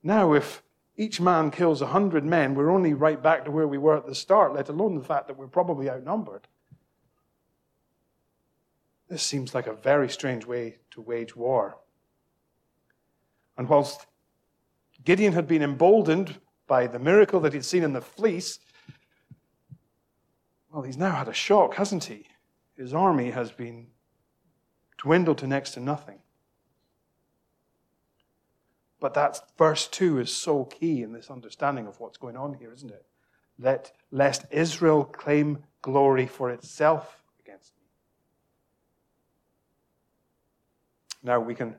now 0.02 0.32
if 0.32 0.62
each 0.96 1.20
man 1.20 1.50
kills 1.50 1.82
a 1.82 1.88
hundred 1.88 2.24
men, 2.24 2.54
we're 2.54 2.70
only 2.70 2.94
right 2.94 3.22
back 3.22 3.44
to 3.44 3.50
where 3.50 3.68
we 3.68 3.78
were 3.78 3.96
at 3.96 4.06
the 4.06 4.14
start, 4.14 4.54
let 4.54 4.68
alone 4.68 4.96
the 4.96 5.04
fact 5.04 5.28
that 5.28 5.36
we're 5.36 5.46
probably 5.46 5.90
outnumbered. 5.90 6.46
This 9.10 9.24
seems 9.24 9.54
like 9.54 9.66
a 9.66 9.74
very 9.74 10.08
strange 10.08 10.46
way 10.46 10.76
to 10.92 11.00
wage 11.02 11.34
war. 11.34 11.78
And 13.58 13.68
whilst 13.68 14.06
Gideon 15.04 15.32
had 15.32 15.48
been 15.48 15.62
emboldened 15.62 16.40
by 16.68 16.86
the 16.86 17.00
miracle 17.00 17.40
that 17.40 17.52
he'd 17.52 17.64
seen 17.64 17.82
in 17.82 17.92
the 17.92 18.00
fleece, 18.00 18.60
well, 20.72 20.82
he's 20.82 20.96
now 20.96 21.10
had 21.10 21.26
a 21.26 21.34
shock, 21.34 21.74
hasn't 21.74 22.04
he? 22.04 22.26
His 22.76 22.94
army 22.94 23.30
has 23.30 23.50
been 23.50 23.88
dwindled 24.96 25.38
to 25.38 25.48
next 25.48 25.72
to 25.72 25.80
nothing. 25.80 26.20
But 29.00 29.14
that 29.14 29.40
verse 29.58 29.88
2 29.88 30.20
is 30.20 30.32
so 30.32 30.66
key 30.66 31.02
in 31.02 31.12
this 31.12 31.30
understanding 31.30 31.88
of 31.88 31.98
what's 31.98 32.18
going 32.18 32.36
on 32.36 32.54
here, 32.54 32.72
isn't 32.72 32.92
it? 32.92 33.04
Let, 33.58 33.90
lest 34.12 34.44
Israel 34.52 35.04
claim 35.04 35.64
glory 35.82 36.26
for 36.26 36.50
itself 36.50 37.24
against 37.40 37.72
me. 37.76 37.80
Now 41.22 41.40
we 41.40 41.54
can. 41.54 41.76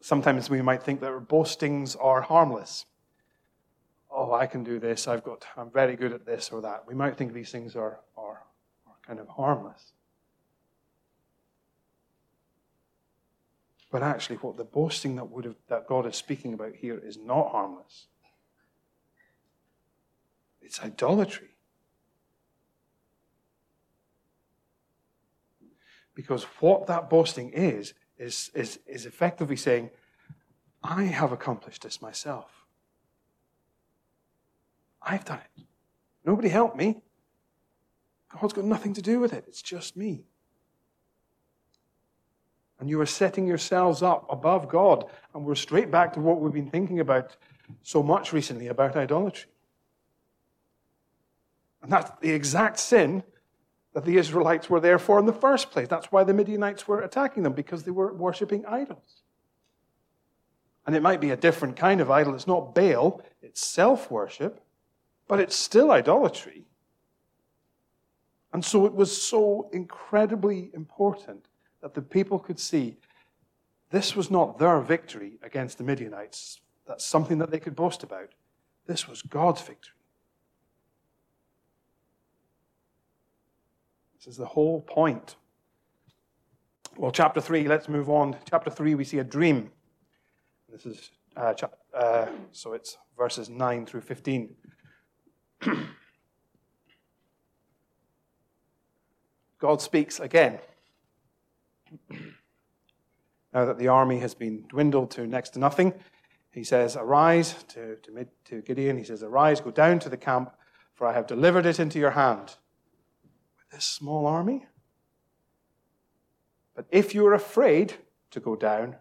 Sometimes 0.00 0.50
we 0.50 0.62
might 0.62 0.82
think 0.82 1.00
that 1.00 1.10
our 1.10 1.20
boastings 1.20 1.96
are 1.96 2.22
harmless. 2.22 2.86
Oh, 4.10 4.32
I 4.32 4.46
can 4.46 4.64
do 4.64 4.78
this. 4.78 5.08
I've 5.08 5.24
got. 5.24 5.44
I'm 5.56 5.70
very 5.70 5.96
good 5.96 6.12
at 6.12 6.24
this 6.26 6.50
or 6.50 6.60
that. 6.62 6.84
We 6.86 6.94
might 6.94 7.16
think 7.16 7.32
these 7.32 7.50
things 7.50 7.76
are, 7.76 8.00
are, 8.16 8.42
are 8.86 8.96
kind 9.06 9.20
of 9.20 9.28
harmless. 9.28 9.92
But 13.90 14.02
actually, 14.02 14.36
what 14.36 14.56
the 14.56 14.64
boasting 14.64 15.16
that, 15.16 15.30
would 15.30 15.44
have, 15.44 15.56
that 15.68 15.86
God 15.86 16.06
is 16.06 16.16
speaking 16.16 16.54
about 16.54 16.74
here 16.74 16.98
is 16.98 17.16
not 17.16 17.50
harmless. 17.50 18.06
It's 20.60 20.80
idolatry. 20.80 21.55
Because 26.16 26.44
what 26.60 26.86
that 26.86 27.08
boasting 27.08 27.50
is, 27.50 27.94
is, 28.18 28.50
is, 28.54 28.80
is 28.86 29.06
effectively 29.06 29.54
saying, 29.54 29.90
I 30.82 31.04
have 31.04 31.30
accomplished 31.30 31.82
this 31.82 32.00
myself. 32.02 32.64
I've 35.02 35.24
done 35.24 35.38
it. 35.38 35.64
Nobody 36.24 36.48
helped 36.48 36.76
me. 36.76 37.02
God's 38.40 38.54
got 38.54 38.64
nothing 38.64 38.94
to 38.94 39.02
do 39.02 39.20
with 39.20 39.32
it. 39.32 39.44
It's 39.46 39.62
just 39.62 39.96
me. 39.96 40.24
And 42.80 42.88
you 42.90 43.00
are 43.00 43.06
setting 43.06 43.46
yourselves 43.46 44.02
up 44.02 44.26
above 44.30 44.68
God. 44.68 45.04
And 45.34 45.44
we're 45.44 45.54
straight 45.54 45.90
back 45.90 46.14
to 46.14 46.20
what 46.20 46.40
we've 46.40 46.52
been 46.52 46.70
thinking 46.70 47.00
about 47.00 47.36
so 47.82 48.02
much 48.02 48.32
recently 48.32 48.68
about 48.68 48.96
idolatry. 48.96 49.50
And 51.82 51.92
that's 51.92 52.10
the 52.20 52.30
exact 52.30 52.78
sin 52.78 53.22
that 53.96 54.04
the 54.04 54.18
Israelites 54.18 54.68
were 54.68 54.78
there 54.78 54.98
for 54.98 55.18
in 55.18 55.24
the 55.24 55.32
first 55.32 55.70
place. 55.70 55.88
That's 55.88 56.12
why 56.12 56.22
the 56.22 56.34
Midianites 56.34 56.86
were 56.86 57.00
attacking 57.00 57.44
them, 57.44 57.54
because 57.54 57.84
they 57.84 57.90
were 57.90 58.12
worshipping 58.12 58.66
idols. 58.66 59.22
And 60.86 60.94
it 60.94 61.00
might 61.00 61.18
be 61.18 61.30
a 61.30 61.36
different 61.36 61.76
kind 61.76 62.02
of 62.02 62.10
idol. 62.10 62.34
It's 62.34 62.46
not 62.46 62.74
Baal, 62.74 63.22
it's 63.40 63.66
self 63.66 64.10
worship, 64.10 64.60
but 65.26 65.40
it's 65.40 65.56
still 65.56 65.90
idolatry. 65.90 66.66
And 68.52 68.62
so 68.62 68.84
it 68.84 68.92
was 68.92 69.22
so 69.22 69.70
incredibly 69.72 70.70
important 70.74 71.46
that 71.80 71.94
the 71.94 72.02
people 72.02 72.38
could 72.38 72.60
see 72.60 72.98
this 73.88 74.14
was 74.14 74.30
not 74.30 74.58
their 74.58 74.78
victory 74.82 75.38
against 75.42 75.78
the 75.78 75.84
Midianites. 75.84 76.60
That's 76.86 77.06
something 77.06 77.38
that 77.38 77.50
they 77.50 77.60
could 77.60 77.74
boast 77.74 78.02
about. 78.02 78.32
This 78.86 79.08
was 79.08 79.22
God's 79.22 79.62
victory. 79.62 79.95
This 84.16 84.26
is 84.28 84.36
the 84.36 84.46
whole 84.46 84.80
point. 84.80 85.36
Well, 86.96 87.10
chapter 87.10 87.40
3, 87.40 87.68
let's 87.68 87.88
move 87.88 88.08
on. 88.08 88.36
Chapter 88.48 88.70
3, 88.70 88.94
we 88.94 89.04
see 89.04 89.18
a 89.18 89.24
dream. 89.24 89.70
This 90.70 90.86
is, 90.86 91.10
uh, 91.36 91.52
chap- 91.52 91.78
uh, 91.94 92.26
so 92.52 92.72
it's 92.72 92.96
verses 93.18 93.50
9 93.50 93.84
through 93.84 94.00
15. 94.00 94.54
God 99.58 99.82
speaks 99.82 100.20
again. 100.20 100.58
now 102.10 103.66
that 103.66 103.78
the 103.78 103.88
army 103.88 104.18
has 104.20 104.34
been 104.34 104.64
dwindled 104.68 105.10
to 105.12 105.26
next 105.26 105.50
to 105.50 105.58
nothing, 105.58 105.92
he 106.50 106.64
says, 106.64 106.96
Arise 106.96 107.62
to, 107.68 107.96
to, 107.96 108.26
to 108.46 108.62
Gideon. 108.62 108.96
He 108.96 109.04
says, 109.04 109.22
Arise, 109.22 109.60
go 109.60 109.70
down 109.70 109.98
to 109.98 110.08
the 110.08 110.16
camp, 110.16 110.52
for 110.94 111.06
I 111.06 111.12
have 111.12 111.26
delivered 111.26 111.66
it 111.66 111.78
into 111.78 111.98
your 111.98 112.12
hand. 112.12 112.56
This 113.76 113.84
small 113.84 114.26
army? 114.26 114.64
But 116.74 116.86
if 116.90 117.14
you 117.14 117.26
are 117.26 117.34
afraid 117.34 117.92
to 118.30 118.40
go 118.40 118.56
down, 118.56 118.96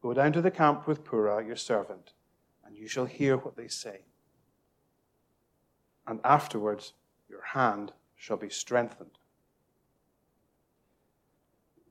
go 0.00 0.14
down 0.14 0.32
to 0.34 0.40
the 0.40 0.52
camp 0.52 0.86
with 0.86 1.02
Purah, 1.02 1.44
your 1.44 1.56
servant, 1.56 2.12
and 2.64 2.76
you 2.76 2.86
shall 2.86 3.06
hear 3.06 3.36
what 3.36 3.56
they 3.56 3.66
say. 3.66 4.02
And 6.06 6.20
afterwards, 6.22 6.92
your 7.28 7.42
hand 7.42 7.90
shall 8.14 8.36
be 8.36 8.50
strengthened. 8.50 9.18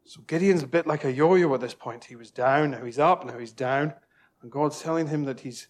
So 0.06 0.22
Gideon's 0.26 0.64
a 0.64 0.68
bit 0.68 0.88
like 0.88 1.04
a 1.04 1.12
yo 1.12 1.36
yo 1.36 1.54
at 1.54 1.60
this 1.60 1.74
point. 1.74 2.06
He 2.06 2.16
was 2.16 2.32
down, 2.32 2.72
now 2.72 2.86
he's 2.86 3.00
up, 3.00 3.26
now 3.26 3.38
he's 3.38 3.52
down. 3.52 3.96
And 4.42 4.50
God's 4.50 4.82
telling 4.82 5.08
him 5.08 5.26
that 5.26 5.42
he's, 5.42 5.68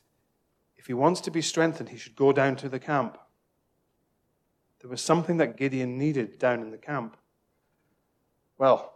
if 0.78 0.86
he 0.86 0.94
wants 0.94 1.20
to 1.22 1.32
be 1.32 1.42
strengthened, 1.42 1.90
he 1.90 1.98
should 1.98 2.16
go 2.16 2.32
down 2.32 2.58
to 2.58 2.70
the 2.70 2.80
camp. 2.80 3.18
There 4.84 4.90
was 4.90 5.02
something 5.02 5.38
that 5.38 5.56
Gideon 5.56 5.98
needed 5.98 6.38
down 6.38 6.60
in 6.60 6.70
the 6.70 6.78
camp. 6.78 7.16
Well, 8.58 8.94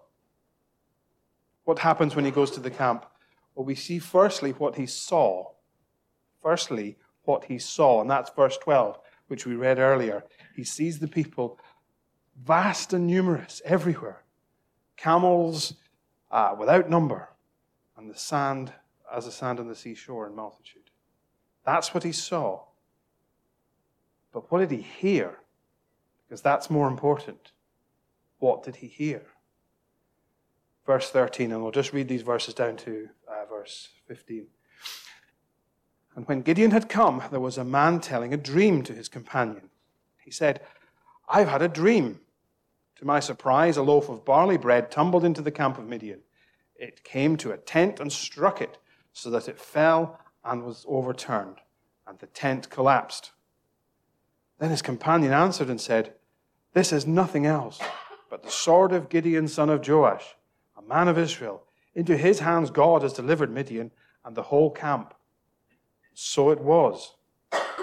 what 1.64 1.80
happens 1.80 2.14
when 2.14 2.26
he 2.26 2.32
goes 2.32 2.52
to 2.52 2.60
the 2.60 2.70
camp? 2.70 3.06
Well, 3.56 3.66
we 3.66 3.74
see 3.74 3.98
firstly 3.98 4.52
what 4.52 4.76
he 4.76 4.86
saw. 4.86 5.46
Firstly, 6.44 6.98
what 7.24 7.46
he 7.46 7.58
saw, 7.58 8.02
and 8.02 8.10
that's 8.10 8.30
verse 8.32 8.58
12, 8.58 9.00
which 9.28 9.46
we 9.46 9.56
read 9.56 9.80
earlier. 9.80 10.26
He 10.58 10.66
sees 10.66 11.00
the 11.00 11.08
people 11.08 11.58
vast 12.44 12.92
and 12.92 13.08
numerous 13.08 13.62
everywhere, 13.64 14.24
camels 14.98 15.74
uh, 16.32 16.54
without 16.60 16.90
number, 16.90 17.30
and 17.96 18.10
the 18.10 18.18
sand 18.18 18.74
as 19.10 19.24
the 19.24 19.32
sand 19.32 19.62
on 19.62 19.70
the 19.70 19.76
seashore 19.76 20.28
in 20.28 20.36
multitude. 20.36 20.92
That's 21.66 21.94
what 21.94 22.04
he 22.04 22.12
saw. 22.12 22.66
But 24.34 24.52
what 24.52 24.60
did 24.60 24.72
he 24.72 24.82
hear? 24.82 25.40
Because 26.28 26.42
that's 26.42 26.70
more 26.70 26.88
important. 26.88 27.52
What 28.40 28.64
did 28.64 28.78
he 28.78 28.88
hear? 28.88 29.24
Verse 30.86 31.10
13, 31.10 31.52
and 31.52 31.62
we'll 31.62 31.72
just 31.72 31.94
read 31.94 32.08
these 32.08 32.22
verses 32.22 32.54
down 32.54 32.78
to 32.78 33.10
uh, 33.28 33.46
verse 33.50 33.90
15. 34.08 34.48
And 36.16 36.28
when 36.28 36.42
Gideon 36.42 36.72
had 36.72 36.90
come, 36.90 37.24
there 37.30 37.40
was 37.40 37.58
a 37.58 37.64
man 37.64 38.00
telling 38.00 38.34
a 38.34 38.38
dream 38.38 38.84
to 38.84 38.94
his 38.94 39.10
companion. 39.10 39.70
He 40.24 40.32
said, 40.32 40.62
I've 41.30 41.48
had 41.48 41.62
a 41.62 41.68
dream. 41.68 42.22
To 42.98 43.06
my 43.06 43.20
surprise, 43.20 43.78
a 43.78 43.84
loaf 43.84 44.10
of 44.10 44.26
barley 44.26 44.58
bread 44.58 44.90
tumbled 44.90 45.24
into 45.24 45.42
the 45.42 45.52
camp 45.52 45.78
of 45.78 45.88
Midian. 45.88 46.22
It 46.76 47.04
came 47.04 47.38
to 47.38 47.52
a 47.52 47.58
tent 47.58 48.00
and 48.00 48.12
struck 48.12 48.62
it, 48.62 48.78
so 49.14 49.30
that 49.30 49.48
it 49.48 49.60
fell 49.60 50.20
and 50.44 50.64
was 50.64 50.86
overturned, 50.88 51.58
and 52.08 52.18
the 52.20 52.28
tent 52.28 52.70
collapsed. 52.70 53.32
Then 54.60 54.70
his 54.70 54.82
companion 54.82 55.34
answered 55.34 55.70
and 55.70 55.80
said, 55.80 56.14
This 56.74 56.92
is 56.92 57.06
nothing 57.06 57.46
else 57.46 57.80
but 58.30 58.44
the 58.44 58.52
sword 58.52 58.92
of 58.92 59.10
Gideon, 59.10 59.48
son 59.48 59.70
of 59.70 59.88
Joash, 59.88 60.36
a 60.78 60.82
man 60.82 61.08
of 61.08 61.18
Israel. 61.18 61.64
Into 61.96 62.18
his 62.18 62.40
hands 62.40 62.70
God 62.70 63.02
has 63.02 63.14
delivered 63.14 63.52
Midian 63.52 63.92
and 64.26 64.36
the 64.36 64.44
whole 64.44 64.70
camp. 64.70 65.14
So 66.14 66.50
it 66.50 66.60
was, 66.60 67.16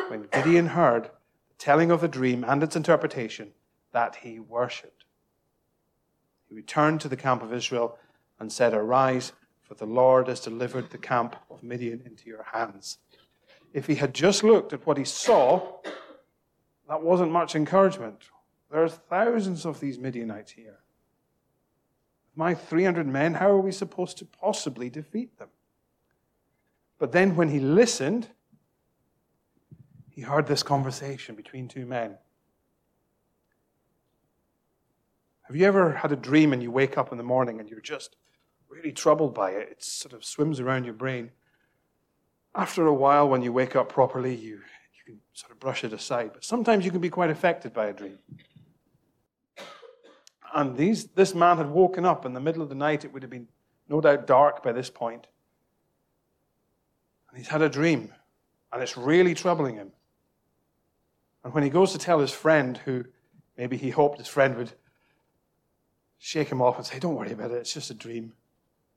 when 0.08 0.28
Gideon 0.32 0.68
heard 0.68 1.04
the 1.04 1.54
telling 1.58 1.90
of 1.90 2.00
the 2.00 2.08
dream 2.08 2.44
and 2.46 2.62
its 2.62 2.76
interpretation, 2.76 3.52
that 3.92 4.16
he 4.16 4.38
worshipped. 4.38 5.04
He 6.48 6.54
returned 6.54 7.00
to 7.00 7.08
the 7.08 7.16
camp 7.16 7.42
of 7.42 7.52
Israel 7.52 7.96
and 8.38 8.52
said, 8.52 8.74
Arise, 8.74 9.32
for 9.62 9.74
the 9.74 9.86
Lord 9.86 10.28
has 10.28 10.40
delivered 10.40 10.90
the 10.90 10.98
camp 10.98 11.36
of 11.50 11.62
Midian 11.62 12.02
into 12.04 12.28
your 12.28 12.44
hands. 12.52 12.98
If 13.72 13.86
he 13.86 13.94
had 13.96 14.14
just 14.14 14.44
looked 14.44 14.72
at 14.72 14.86
what 14.86 14.98
he 14.98 15.04
saw, 15.04 15.78
that 16.88 17.02
wasn't 17.02 17.32
much 17.32 17.54
encouragement. 17.54 18.24
There 18.70 18.82
are 18.82 18.88
thousands 18.88 19.64
of 19.64 19.80
these 19.80 19.98
Midianites 19.98 20.52
here. 20.52 20.80
My 22.36 22.54
300 22.54 23.06
men, 23.06 23.34
how 23.34 23.50
are 23.50 23.60
we 23.60 23.72
supposed 23.72 24.18
to 24.18 24.24
possibly 24.24 24.90
defeat 24.90 25.38
them? 25.38 25.48
But 26.98 27.12
then 27.12 27.36
when 27.36 27.48
he 27.48 27.60
listened, 27.60 28.28
he 30.08 30.22
heard 30.22 30.46
this 30.46 30.62
conversation 30.62 31.34
between 31.34 31.68
two 31.68 31.86
men. 31.86 32.18
Have 35.42 35.56
you 35.56 35.66
ever 35.66 35.92
had 35.92 36.12
a 36.12 36.16
dream 36.16 36.52
and 36.52 36.62
you 36.62 36.70
wake 36.70 36.96
up 36.96 37.12
in 37.12 37.18
the 37.18 37.24
morning 37.24 37.60
and 37.60 37.68
you're 37.68 37.80
just 37.80 38.16
really 38.68 38.92
troubled 38.92 39.34
by 39.34 39.50
it? 39.50 39.68
It 39.72 39.84
sort 39.84 40.12
of 40.12 40.24
swims 40.24 40.58
around 40.58 40.84
your 40.84 40.94
brain. 40.94 41.30
After 42.54 42.86
a 42.86 42.94
while, 42.94 43.28
when 43.28 43.42
you 43.42 43.52
wake 43.52 43.76
up 43.76 43.88
properly, 43.88 44.34
you, 44.34 44.60
you 45.06 45.14
can 45.14 45.20
sort 45.32 45.52
of 45.52 45.60
brush 45.60 45.84
it 45.84 45.92
aside. 45.92 46.30
But 46.32 46.44
sometimes 46.44 46.84
you 46.84 46.90
can 46.90 47.00
be 47.00 47.10
quite 47.10 47.30
affected 47.30 47.72
by 47.72 47.86
a 47.86 47.92
dream. 47.92 48.18
And 50.54 50.76
these, 50.76 51.06
this 51.06 51.34
man 51.34 51.58
had 51.58 51.70
woken 51.70 52.04
up 52.04 52.24
in 52.24 52.32
the 52.32 52.40
middle 52.40 52.62
of 52.62 52.68
the 52.68 52.74
night. 52.74 53.04
It 53.04 53.12
would 53.12 53.22
have 53.22 53.30
been 53.30 53.48
no 53.88 54.00
doubt 54.00 54.26
dark 54.26 54.62
by 54.62 54.72
this 54.72 54.88
point. 54.88 55.26
And 57.28 57.36
he's 57.36 57.48
had 57.48 57.62
a 57.62 57.68
dream, 57.68 58.12
and 58.72 58.80
it's 58.80 58.96
really 58.96 59.34
troubling 59.34 59.74
him. 59.74 59.90
And 61.42 61.52
when 61.52 61.64
he 61.64 61.70
goes 61.70 61.92
to 61.92 61.98
tell 61.98 62.20
his 62.20 62.30
friend, 62.30 62.78
who 62.78 63.04
maybe 63.58 63.76
he 63.76 63.90
hoped 63.90 64.18
his 64.18 64.28
friend 64.28 64.56
would 64.56 64.72
shake 66.18 66.50
him 66.50 66.62
off 66.62 66.78
and 66.78 66.86
say, 66.86 67.00
Don't 67.00 67.16
worry 67.16 67.32
about 67.32 67.50
it, 67.50 67.56
it's 67.56 67.74
just 67.74 67.90
a 67.90 67.94
dream. 67.94 68.32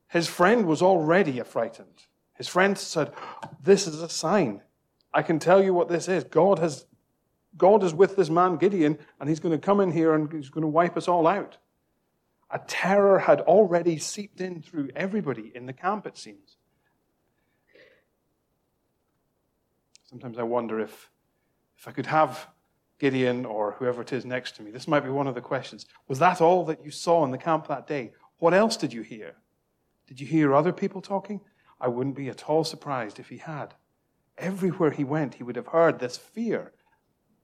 His 0.06 0.28
friend 0.28 0.64
was 0.64 0.80
already 0.80 1.40
frightened. 1.40 2.06
His 2.34 2.48
friend 2.48 2.78
said, 2.78 3.12
This 3.62 3.86
is 3.86 4.00
a 4.00 4.08
sign. 4.08 4.62
I 5.18 5.22
can 5.22 5.40
tell 5.40 5.60
you 5.60 5.74
what 5.74 5.88
this 5.88 6.06
is. 6.06 6.22
God 6.22 6.60
has 6.60 6.86
God 7.56 7.82
is 7.82 7.92
with 7.92 8.14
this 8.14 8.30
man 8.30 8.56
Gideon, 8.56 8.96
and 9.18 9.28
he's 9.28 9.40
going 9.40 9.50
to 9.50 9.58
come 9.58 9.80
in 9.80 9.90
here 9.90 10.14
and 10.14 10.32
he's 10.32 10.48
going 10.48 10.62
to 10.62 10.68
wipe 10.68 10.96
us 10.96 11.08
all 11.08 11.26
out. 11.26 11.56
A 12.52 12.60
terror 12.60 13.18
had 13.18 13.40
already 13.40 13.98
seeped 13.98 14.40
in 14.40 14.62
through 14.62 14.90
everybody 14.94 15.50
in 15.56 15.66
the 15.66 15.72
camp, 15.72 16.06
it 16.06 16.16
seems. 16.16 16.56
Sometimes 20.04 20.38
I 20.38 20.44
wonder 20.44 20.78
if, 20.78 21.10
if 21.76 21.88
I 21.88 21.90
could 21.90 22.06
have 22.06 22.46
Gideon 23.00 23.44
or 23.44 23.72
whoever 23.72 24.02
it 24.02 24.12
is 24.12 24.24
next 24.24 24.54
to 24.54 24.62
me. 24.62 24.70
This 24.70 24.86
might 24.86 25.00
be 25.00 25.10
one 25.10 25.26
of 25.26 25.34
the 25.34 25.40
questions. 25.40 25.86
Was 26.06 26.20
that 26.20 26.40
all 26.40 26.64
that 26.66 26.84
you 26.84 26.92
saw 26.92 27.24
in 27.24 27.32
the 27.32 27.38
camp 27.38 27.66
that 27.66 27.88
day? 27.88 28.12
What 28.38 28.54
else 28.54 28.76
did 28.76 28.92
you 28.92 29.02
hear? 29.02 29.34
Did 30.06 30.20
you 30.20 30.28
hear 30.28 30.54
other 30.54 30.72
people 30.72 31.02
talking? 31.02 31.40
I 31.80 31.88
wouldn't 31.88 32.14
be 32.14 32.28
at 32.28 32.48
all 32.48 32.62
surprised 32.62 33.18
if 33.18 33.28
he 33.28 33.38
had. 33.38 33.74
Everywhere 34.38 34.92
he 34.92 35.04
went, 35.04 35.34
he 35.34 35.42
would 35.42 35.56
have 35.56 35.68
heard 35.68 35.98
this 35.98 36.16
fear 36.16 36.72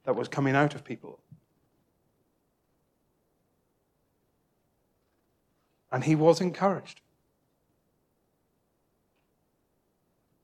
that 0.05 0.15
was 0.15 0.29
coming 0.29 0.55
out 0.55 0.75
of 0.75 0.85
people. 0.85 1.21
And 5.91 6.05
he 6.05 6.15
was 6.15 6.41
encouraged. 6.41 7.01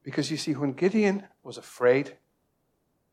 Because 0.03 0.31
you 0.31 0.37
see, 0.37 0.55
when 0.55 0.73
Gideon 0.73 1.25
was 1.43 1.57
afraid, 1.57 2.17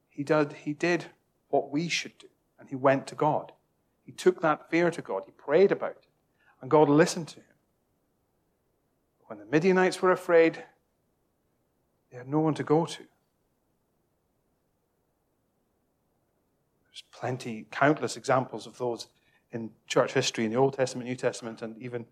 he 0.10 0.24
did, 0.24 0.54
he 0.54 0.74
did 0.74 1.06
what 1.50 1.70
we 1.70 1.90
should 1.90 2.18
do, 2.18 2.28
and 2.60 2.70
he 2.70 2.76
went 2.76 3.06
to 3.08 3.16
God. 3.16 3.52
He 4.04 4.12
took 4.12 4.42
that 4.42 4.70
fear 4.70 4.90
to 4.90 5.02
God. 5.02 5.24
He 5.26 5.32
prayed 5.32 5.72
about 5.72 5.92
it, 5.92 6.08
and 6.62 6.72
God 6.72 6.90
listened 6.90 7.28
to 7.30 7.36
him. 7.36 7.46
But 9.20 9.30
When 9.30 9.40
the 9.40 9.52
Midianites 9.52 10.02
were 10.02 10.12
afraid, 10.12 10.64
they 12.10 12.18
had 12.18 12.28
no 12.28 12.40
one 12.40 12.54
to 12.56 12.64
go 12.64 12.86
to. 12.86 13.04
There's 16.86 17.04
plenty, 17.20 17.66
countless 17.72 18.16
examples 18.16 18.68
of 18.68 18.78
those 18.78 19.08
in 19.52 19.72
church 19.88 20.14
history, 20.14 20.46
in 20.46 20.52
the 20.52 20.58
Old 20.58 20.74
Testament, 20.74 21.10
New 21.10 21.16
Testament, 21.16 21.62
and 21.62 21.78
even 21.82 22.06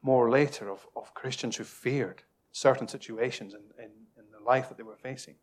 more 0.00 0.30
later 0.30 0.70
of, 0.70 0.86
of 0.96 1.12
Christians 1.14 1.56
who 1.56 1.64
feared 1.64 2.22
certain 2.52 2.88
situations 2.88 3.54
in, 3.54 3.60
in, 3.78 3.90
in 4.16 4.24
the 4.32 4.42
life 4.44 4.68
that 4.68 4.78
they 4.78 4.82
were 4.82 4.96
facing. 4.96 5.34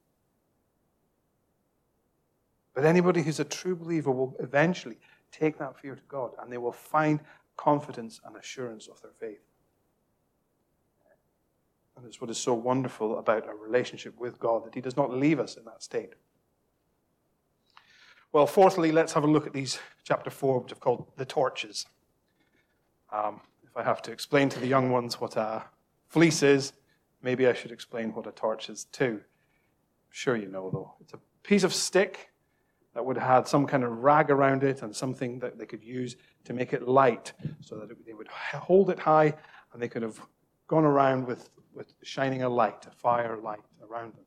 But 2.74 2.86
anybody 2.86 3.22
who's 3.22 3.40
a 3.40 3.46
true 3.46 3.76
believer 3.76 4.12
will 4.12 4.36
eventually 4.40 4.98
take 5.32 5.58
that 5.60 5.80
fear 5.80 5.96
to 5.96 6.02
God 6.08 6.32
and 6.42 6.52
they 6.52 6.58
will 6.58 6.72
find 6.72 7.20
confidence 7.58 8.20
and 8.26 8.36
assurance 8.38 8.88
of 8.88 9.02
their 9.02 9.12
faith. 9.20 9.42
And 11.98 12.06
it's 12.08 12.22
what 12.22 12.30
is 12.30 12.38
so 12.38 12.54
wonderful 12.54 13.20
about 13.20 13.46
our 13.46 13.58
relationship 13.58 14.18
with 14.18 14.40
God 14.40 14.66
that 14.66 14.76
He 14.76 14.82
does 14.82 14.96
not 14.96 15.14
leave 15.14 15.40
us 15.40 15.58
in 15.58 15.66
that 15.66 15.84
state. 15.84 16.14
Well, 18.32 18.46
fourthly, 18.46 18.92
let's 18.92 19.14
have 19.14 19.24
a 19.24 19.28
look 19.28 19.48
at 19.48 19.54
these, 19.54 19.80
chapter 20.04 20.30
4, 20.30 20.60
which 20.60 20.72
I've 20.72 20.80
called 20.80 21.08
the 21.18 21.26
torches. 21.26 21.88
Um, 23.12 23.42
if 23.64 23.76
I 23.76 23.82
have 23.82 24.04
to 24.04 24.12
explain 24.12 24.50
to 24.50 24.60
the 24.60 24.68
young 24.68 24.92
ones 24.92 25.20
what 25.20 25.36
a 25.36 25.64
fleece 26.10 26.44
is, 26.44 26.74
maybe 27.24 27.48
I 27.48 27.54
should 27.54 27.72
explain 27.72 28.14
what 28.14 28.28
a 28.28 28.32
torch 28.32 28.70
is 28.70 28.86
too. 28.86 29.22
I'm 29.24 30.12
sure 30.12 30.36
you 30.36 30.48
know, 30.48 30.70
though. 30.70 30.94
It's 31.02 31.14
a 31.14 31.20
piece 31.42 31.64
of 31.64 31.74
stick 31.74 32.30
that 32.94 33.04
would 33.04 33.18
have 33.18 33.28
had 33.28 33.48
some 33.48 33.66
kind 33.66 33.84
of 33.84 33.98
rag 33.98 34.30
around 34.30 34.64
it 34.64 34.84
and 34.84 34.96
something 34.96 35.40
that 35.40 35.58
they 35.58 35.66
could 35.66 35.84
use 35.84 36.16
to 36.44 36.54
make 36.54 36.72
it 36.72 36.88
light 36.88 37.34
so 37.62 37.78
that 37.80 37.90
they 38.06 38.14
would 38.14 38.28
hold 38.28 38.92
it 38.92 39.00
high 39.00 39.34
and 39.74 39.82
they 39.82 39.88
could 39.88 40.04
have 40.04 40.22
gone 40.68 40.86
around 40.86 41.26
with, 41.26 41.50
with 41.74 41.94
shining 42.04 42.44
a 42.44 42.50
light, 42.50 42.86
a 42.86 42.92
fire 42.92 43.38
light 43.38 43.66
around 43.90 44.14
them. 44.14 44.26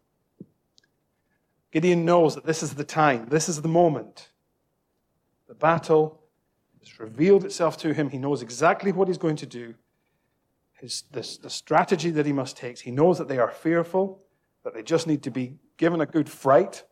Gideon 1.72 2.04
knows 2.04 2.34
that 2.34 2.44
this 2.44 2.62
is 2.62 2.74
the 2.74 2.84
time, 2.84 3.26
this 3.28 3.48
is 3.48 3.62
the 3.62 3.68
moment. 3.68 4.28
The 5.48 5.54
battle 5.54 6.20
has 6.80 7.00
revealed 7.00 7.44
itself 7.44 7.76
to 7.78 7.94
him. 7.94 8.10
He 8.10 8.18
knows 8.18 8.42
exactly 8.42 8.92
what 8.92 9.08
he's 9.08 9.18
going 9.18 9.36
to 9.36 9.46
do, 9.46 9.74
his, 10.74 11.04
this, 11.12 11.38
the 11.38 11.50
strategy 11.50 12.10
that 12.10 12.26
he 12.26 12.32
must 12.32 12.56
take. 12.56 12.78
He 12.78 12.90
knows 12.90 13.18
that 13.18 13.28
they 13.28 13.38
are 13.38 13.50
fearful, 13.50 14.22
that 14.64 14.74
they 14.74 14.82
just 14.82 15.06
need 15.06 15.22
to 15.22 15.30
be 15.30 15.56
given 15.78 16.00
a 16.00 16.06
good 16.06 16.28
fright. 16.28 16.84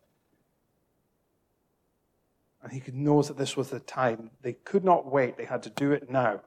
And 2.62 2.72
he 2.72 2.82
knows 2.92 3.28
that 3.28 3.36
this 3.36 3.56
was 3.56 3.68
the 3.68 3.80
time. 3.80 4.30
They 4.42 4.54
could 4.54 4.84
not 4.84 5.10
wait. 5.10 5.36
They 5.36 5.44
had 5.44 5.62
to 5.64 5.70
do 5.70 5.92
it 5.92 6.10
now. 6.10 6.40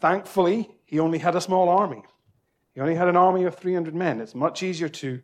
Thankfully, 0.00 0.70
he 0.84 1.00
only 1.00 1.18
had 1.18 1.34
a 1.34 1.40
small 1.40 1.68
army. 1.68 2.02
He 2.74 2.80
only 2.80 2.94
had 2.94 3.08
an 3.08 3.16
army 3.16 3.44
of 3.44 3.56
300 3.56 3.94
men. 3.94 4.20
It's 4.20 4.34
much 4.34 4.62
easier 4.62 4.88
to 4.88 5.22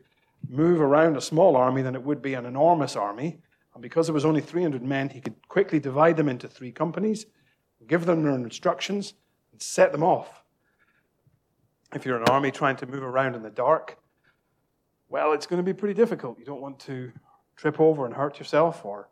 move 0.49 0.81
around 0.81 1.17
a 1.17 1.21
small 1.21 1.57
army 1.57 1.83
than 1.83 1.95
it 1.95 2.03
would 2.03 2.23
be 2.23 2.35
an 2.35 2.47
enormous 2.47 2.97
army. 2.97 3.41
And 3.75 3.83
because 3.83 4.07
there 4.07 4.15
was 4.15 4.25
only 4.25 4.41
300 4.41 4.83
men, 4.83 5.09
he 5.09 5.21
could 5.21 5.35
quickly 5.49 5.81
divide 5.81 6.17
them 6.17 6.29
into 6.29 6.49
three 6.49 6.73
companies, 6.73 7.27
give 7.87 8.07
them 8.07 8.23
their 8.23 8.35
instructions, 8.35 9.15
and 9.53 9.61
set 9.61 9.93
them 9.93 10.03
off. 10.03 10.43
If 11.95 12.05
you're 12.05 12.19
an 12.19 12.29
army 12.29 12.51
trying 12.51 12.77
to 12.77 12.87
move 12.87 13.03
around 13.03 13.35
in 13.35 13.43
the 13.43 13.51
dark, 13.51 13.99
well, 15.09 15.33
it's 15.33 15.47
going 15.47 15.59
to 15.59 15.63
be 15.63 15.77
pretty 15.77 15.95
difficult. 15.95 16.39
You 16.39 16.45
don't 16.45 16.61
want 16.61 16.79
to 16.81 17.13
trip 17.57 17.79
over 17.81 18.05
and 18.05 18.15
hurt 18.15 18.39
yourself 18.39 18.85
or 18.85 19.09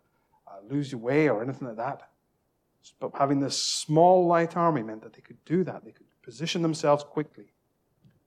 uh, 0.49 0.57
lose 0.69 0.91
your 0.91 1.01
way 1.01 1.29
or 1.29 1.43
anything 1.43 1.69
like 1.69 1.77
that. 1.77 2.09
But 2.99 3.13
having 3.15 3.41
this 3.41 3.63
small, 3.63 4.27
light 4.27 4.57
army 4.57 4.83
meant 4.83 5.03
that 5.03 5.13
they 5.13 5.21
could 5.21 5.45
do 5.45 5.63
that. 5.65 5.85
They 5.85 5.93
could 5.93 6.07
position 6.23 6.63
themselves 6.63 7.05
quickly. 7.05 7.53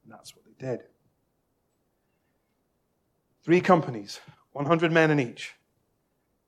And 0.04 0.14
that's 0.14 0.36
what 0.36 0.46
they 0.46 0.66
did. 0.66 0.84
Three 3.46 3.62
companies, 3.62 4.22
100 4.54 4.92
men 4.92 5.12
in 5.12 5.20
each. 5.20 5.54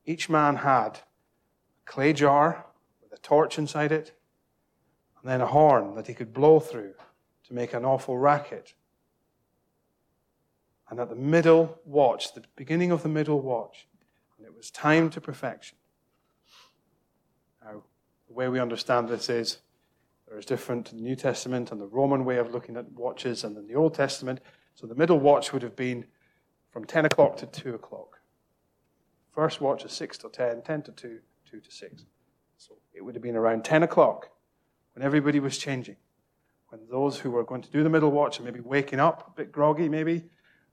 Each 0.03 0.29
man 0.29 0.55
had 0.55 0.97
a 0.97 1.85
clay 1.85 2.11
jar 2.11 2.65
with 3.03 3.13
a 3.13 3.21
torch 3.21 3.59
inside 3.59 3.91
it, 3.91 4.13
and 5.21 5.29
then 5.29 5.39
a 5.39 5.45
horn 5.45 5.93
that 5.93 6.07
he 6.07 6.15
could 6.15 6.33
blow 6.33 6.59
through 6.59 6.95
to 7.45 7.53
make 7.53 7.75
an 7.75 7.85
awful 7.85 8.17
racket. 8.17 8.73
And 10.89 10.99
at 10.99 11.09
the 11.09 11.15
middle 11.15 11.77
watch, 11.85 12.33
the 12.33 12.43
beginning 12.55 12.89
of 12.89 13.03
the 13.03 13.09
middle 13.09 13.41
watch, 13.41 13.87
and 14.35 14.47
it 14.47 14.55
was 14.55 14.71
time 14.71 15.11
to 15.11 15.21
perfection. 15.21 15.77
Now, 17.63 17.83
the 18.27 18.33
way 18.33 18.49
we 18.49 18.59
understand 18.59 19.07
this 19.07 19.29
is 19.29 19.59
there 20.27 20.39
is 20.39 20.45
different 20.47 20.91
in 20.91 20.97
the 20.97 21.03
New 21.03 21.15
Testament 21.15 21.71
and 21.71 21.79
the 21.79 21.85
Roman 21.85 22.25
way 22.25 22.37
of 22.37 22.51
looking 22.51 22.75
at 22.75 22.91
watches 22.93 23.43
and 23.43 23.55
in 23.55 23.67
the 23.67 23.75
Old 23.75 23.93
Testament. 23.93 24.39
So 24.73 24.87
the 24.87 24.95
middle 24.95 25.19
watch 25.19 25.53
would 25.53 25.61
have 25.61 25.75
been 25.75 26.07
from 26.77 26.85
10 26.85 27.05
o'clock 27.05 27.37
to 27.37 27.47
2 27.47 27.73
o'clock. 27.73 28.19
First 29.31 29.61
watch 29.61 29.83
is 29.83 29.91
6 29.93 30.19
to 30.19 30.29
10, 30.29 30.61
10 30.61 30.81
to 30.83 30.91
2, 30.91 31.19
2 31.49 31.59
to 31.59 31.71
6. 31.71 32.05
So 32.59 32.75
it 32.93 33.03
would 33.03 33.15
have 33.15 33.23
been 33.23 33.35
around 33.35 33.65
10 33.65 33.81
o'clock 33.81 34.29
when 34.93 35.03
everybody 35.03 35.39
was 35.39 35.57
changing 35.57 35.95
when 36.69 36.81
those 36.91 37.17
who 37.17 37.31
were 37.31 37.43
going 37.43 37.63
to 37.63 37.71
do 37.71 37.81
the 37.81 37.89
middle 37.89 38.11
watch 38.11 38.39
are 38.39 38.43
maybe 38.43 38.59
waking 38.59 38.99
up, 38.99 39.27
a 39.27 39.37
bit 39.37 39.51
groggy 39.51 39.89
maybe, 39.89 40.25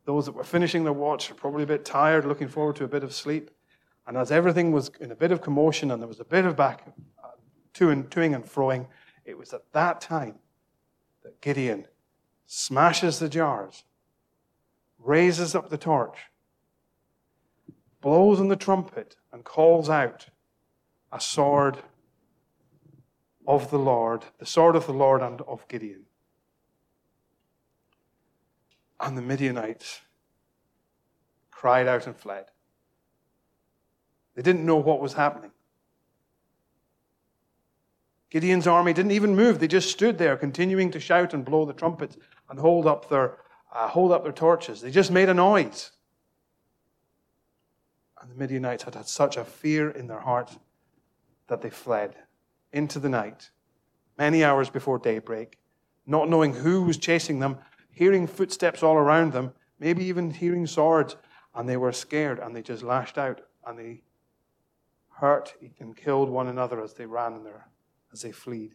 those 0.04 0.26
that 0.26 0.32
were 0.32 0.44
finishing 0.44 0.84
their 0.84 0.92
watch 0.92 1.30
are 1.30 1.34
probably 1.34 1.62
a 1.62 1.66
bit 1.66 1.86
tired, 1.86 2.26
looking 2.26 2.48
forward 2.48 2.76
to 2.76 2.84
a 2.84 2.88
bit 2.88 3.02
of 3.02 3.14
sleep. 3.14 3.50
And 4.06 4.18
as 4.18 4.30
everything 4.30 4.72
was 4.72 4.90
in 5.00 5.10
a 5.10 5.16
bit 5.16 5.32
of 5.32 5.40
commotion 5.40 5.90
and 5.90 6.02
there 6.02 6.08
was 6.08 6.20
a 6.20 6.26
bit 6.26 6.44
of 6.44 6.54
back 6.54 6.86
uh, 7.24 7.28
to 7.72 7.88
and 7.88 8.10
toing 8.10 8.34
and 8.34 8.44
froing, 8.44 8.88
it 9.24 9.38
was 9.38 9.54
at 9.54 9.72
that 9.72 10.02
time 10.02 10.34
that 11.22 11.40
Gideon 11.40 11.86
smashes 12.44 13.20
the 13.20 13.30
jars, 13.30 13.84
raises 15.04 15.54
up 15.54 15.68
the 15.68 15.78
torch, 15.78 16.18
blows 18.00 18.40
on 18.40 18.48
the 18.48 18.56
trumpet, 18.56 19.16
and 19.32 19.44
calls 19.44 19.88
out 19.88 20.26
a 21.12 21.20
sword 21.20 21.78
of 23.46 23.70
the 23.70 23.78
Lord, 23.78 24.24
the 24.38 24.46
sword 24.46 24.74
of 24.74 24.86
the 24.86 24.92
Lord 24.92 25.22
and 25.22 25.40
of 25.42 25.68
Gideon. 25.68 26.06
And 28.98 29.16
the 29.16 29.22
Midianites 29.22 30.00
cried 31.50 31.86
out 31.86 32.06
and 32.06 32.16
fled. 32.16 32.46
They 34.34 34.42
didn't 34.42 34.66
know 34.66 34.76
what 34.76 35.00
was 35.00 35.12
happening. 35.12 35.50
Gideon's 38.30 38.66
army 38.66 38.92
didn't 38.92 39.12
even 39.12 39.36
move. 39.36 39.60
They 39.60 39.68
just 39.68 39.90
stood 39.90 40.18
there, 40.18 40.36
continuing 40.36 40.90
to 40.90 40.98
shout 40.98 41.34
and 41.34 41.44
blow 41.44 41.64
the 41.64 41.72
trumpets 41.72 42.16
and 42.50 42.58
hold 42.58 42.86
up 42.86 43.08
their, 43.08 43.38
uh, 43.74 43.88
hold 43.88 44.12
up 44.12 44.22
their 44.22 44.32
torches. 44.32 44.80
They 44.80 44.90
just 44.90 45.10
made 45.10 45.28
a 45.28 45.34
noise. 45.34 45.90
And 48.20 48.30
the 48.30 48.36
Midianites 48.36 48.84
had 48.84 48.94
had 48.94 49.08
such 49.08 49.36
a 49.36 49.44
fear 49.44 49.90
in 49.90 50.06
their 50.06 50.20
hearts 50.20 50.56
that 51.48 51.60
they 51.60 51.70
fled 51.70 52.16
into 52.72 52.98
the 52.98 53.08
night, 53.08 53.50
many 54.16 54.42
hours 54.44 54.70
before 54.70 54.98
daybreak, 54.98 55.58
not 56.06 56.28
knowing 56.28 56.54
who 56.54 56.82
was 56.82 56.96
chasing 56.96 57.40
them, 57.40 57.58
hearing 57.90 58.26
footsteps 58.26 58.82
all 58.82 58.96
around 58.96 59.32
them, 59.32 59.52
maybe 59.78 60.04
even 60.04 60.30
hearing 60.30 60.66
swords, 60.66 61.16
and 61.54 61.68
they 61.68 61.76
were 61.76 61.92
scared 61.92 62.38
and 62.38 62.54
they 62.54 62.62
just 62.62 62.82
lashed 62.82 63.18
out 63.18 63.40
and 63.66 63.78
they 63.78 64.02
hurt 65.08 65.54
and 65.78 65.96
killed 65.96 66.28
one 66.28 66.48
another 66.48 66.82
as 66.82 66.94
they 66.94 67.06
ran 67.06 67.34
in 67.34 67.46
as 68.12 68.22
they 68.22 68.32
fled. 68.32 68.74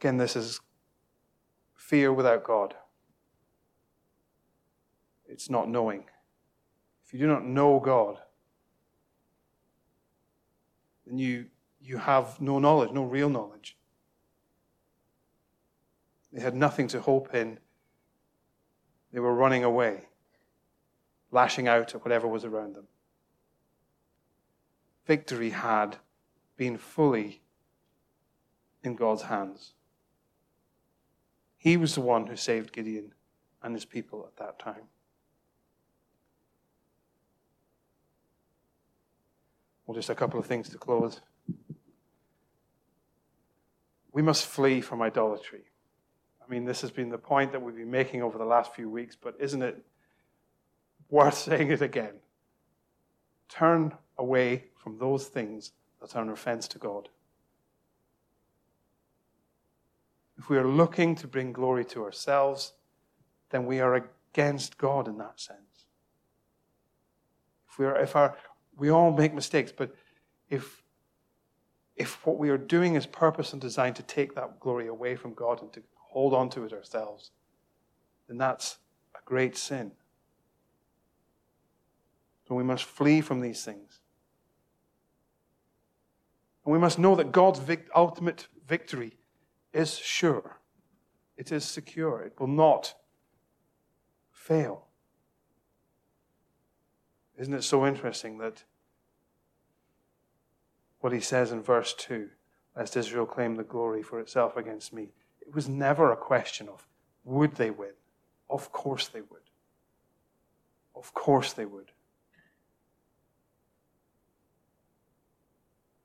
Again, 0.00 0.16
this 0.16 0.36
is 0.36 0.60
fear 1.86 2.12
without 2.12 2.44
God. 2.44 2.74
It's 5.26 5.50
not 5.50 5.68
knowing. 5.68 6.04
If 7.04 7.12
you 7.12 7.18
do 7.18 7.26
not 7.26 7.44
know 7.44 7.78
God, 7.78 8.18
then 11.06 11.18
you, 11.18 11.46
you 11.82 11.98
have 11.98 12.40
no 12.40 12.58
knowledge, 12.58 12.90
no 12.92 13.04
real 13.04 13.28
knowledge. 13.28 13.76
They 16.32 16.40
had 16.40 16.54
nothing 16.54 16.88
to 16.88 17.00
hope 17.00 17.34
in. 17.34 17.58
They 19.12 19.20
were 19.20 19.34
running 19.34 19.62
away, 19.62 20.08
lashing 21.30 21.68
out 21.68 21.94
at 21.94 22.02
whatever 22.02 22.26
was 22.26 22.44
around 22.44 22.76
them. 22.76 22.86
Victory 25.06 25.50
had 25.50 25.98
been 26.56 26.78
fully 26.78 27.42
in 28.82 28.94
God's 28.94 29.22
hands. 29.22 29.74
He 31.64 31.78
was 31.78 31.94
the 31.94 32.02
one 32.02 32.26
who 32.26 32.36
saved 32.36 32.74
Gideon 32.74 33.14
and 33.62 33.74
his 33.74 33.86
people 33.86 34.28
at 34.28 34.36
that 34.36 34.58
time. 34.58 34.82
Well, 39.86 39.94
just 39.94 40.10
a 40.10 40.14
couple 40.14 40.38
of 40.38 40.44
things 40.44 40.68
to 40.68 40.76
close. 40.76 41.22
We 44.12 44.20
must 44.20 44.44
flee 44.44 44.82
from 44.82 45.00
idolatry. 45.00 45.62
I 46.46 46.50
mean, 46.50 46.66
this 46.66 46.82
has 46.82 46.90
been 46.90 47.08
the 47.08 47.16
point 47.16 47.52
that 47.52 47.62
we've 47.62 47.74
been 47.74 47.90
making 47.90 48.22
over 48.22 48.36
the 48.36 48.44
last 48.44 48.74
few 48.74 48.90
weeks, 48.90 49.16
but 49.16 49.34
isn't 49.40 49.62
it 49.62 49.82
worth 51.08 51.38
saying 51.38 51.70
it 51.70 51.80
again? 51.80 52.16
Turn 53.48 53.94
away 54.18 54.64
from 54.76 54.98
those 54.98 55.28
things 55.28 55.72
that 56.02 56.14
are 56.14 56.22
an 56.22 56.28
offense 56.28 56.68
to 56.68 56.78
God. 56.78 57.08
If 60.44 60.50
we 60.50 60.58
are 60.58 60.68
looking 60.68 61.14
to 61.16 61.26
bring 61.26 61.54
glory 61.54 61.86
to 61.86 62.04
ourselves, 62.04 62.74
then 63.48 63.64
we 63.64 63.80
are 63.80 63.94
against 63.94 64.76
God 64.76 65.08
in 65.08 65.16
that 65.16 65.40
sense. 65.40 65.86
If, 67.70 67.78
we 67.78 67.86
are, 67.86 67.98
if 67.98 68.14
our, 68.14 68.36
we 68.76 68.90
all 68.90 69.10
make 69.10 69.32
mistakes, 69.32 69.72
but 69.74 69.94
if 70.50 70.82
if 71.96 72.26
what 72.26 72.36
we 72.36 72.50
are 72.50 72.58
doing 72.58 72.94
is 72.94 73.06
purpose 73.06 73.54
and 73.54 73.62
designed 73.62 73.96
to 73.96 74.02
take 74.02 74.34
that 74.34 74.60
glory 74.60 74.86
away 74.86 75.16
from 75.16 75.32
God 75.32 75.62
and 75.62 75.72
to 75.72 75.82
hold 76.10 76.34
on 76.34 76.50
to 76.50 76.64
it 76.64 76.74
ourselves, 76.74 77.30
then 78.28 78.36
that's 78.36 78.76
a 79.14 79.20
great 79.24 79.56
sin. 79.56 79.92
So 82.46 82.54
we 82.54 82.64
must 82.64 82.84
flee 82.84 83.22
from 83.22 83.40
these 83.40 83.64
things. 83.64 84.00
And 86.66 86.72
we 86.74 86.78
must 86.78 86.98
know 86.98 87.14
that 87.16 87.32
God's 87.32 87.60
vic- 87.60 87.88
ultimate 87.94 88.48
victory 88.68 89.16
is 89.74 89.98
sure. 89.98 90.60
It 91.36 91.50
is 91.50 91.64
secure. 91.64 92.22
It 92.22 92.38
will 92.38 92.46
not 92.46 92.94
fail. 94.30 94.86
Isn't 97.36 97.54
it 97.54 97.64
so 97.64 97.84
interesting 97.86 98.38
that 98.38 98.64
what 101.00 101.12
he 101.12 101.20
says 101.20 101.50
in 101.50 101.62
verse 101.62 101.92
2 101.94 102.30
lest 102.76 102.96
Israel 102.96 103.26
claim 103.26 103.54
the 103.56 103.64
glory 103.64 104.02
for 104.02 104.20
itself 104.20 104.56
against 104.56 104.92
me? 104.92 105.08
It 105.40 105.54
was 105.54 105.68
never 105.68 106.12
a 106.12 106.16
question 106.16 106.68
of 106.68 106.86
would 107.24 107.56
they 107.56 107.70
win? 107.70 107.92
Of 108.48 108.70
course 108.70 109.08
they 109.08 109.20
would. 109.20 109.50
Of 110.94 111.12
course 111.14 111.52
they 111.52 111.64
would. 111.64 111.90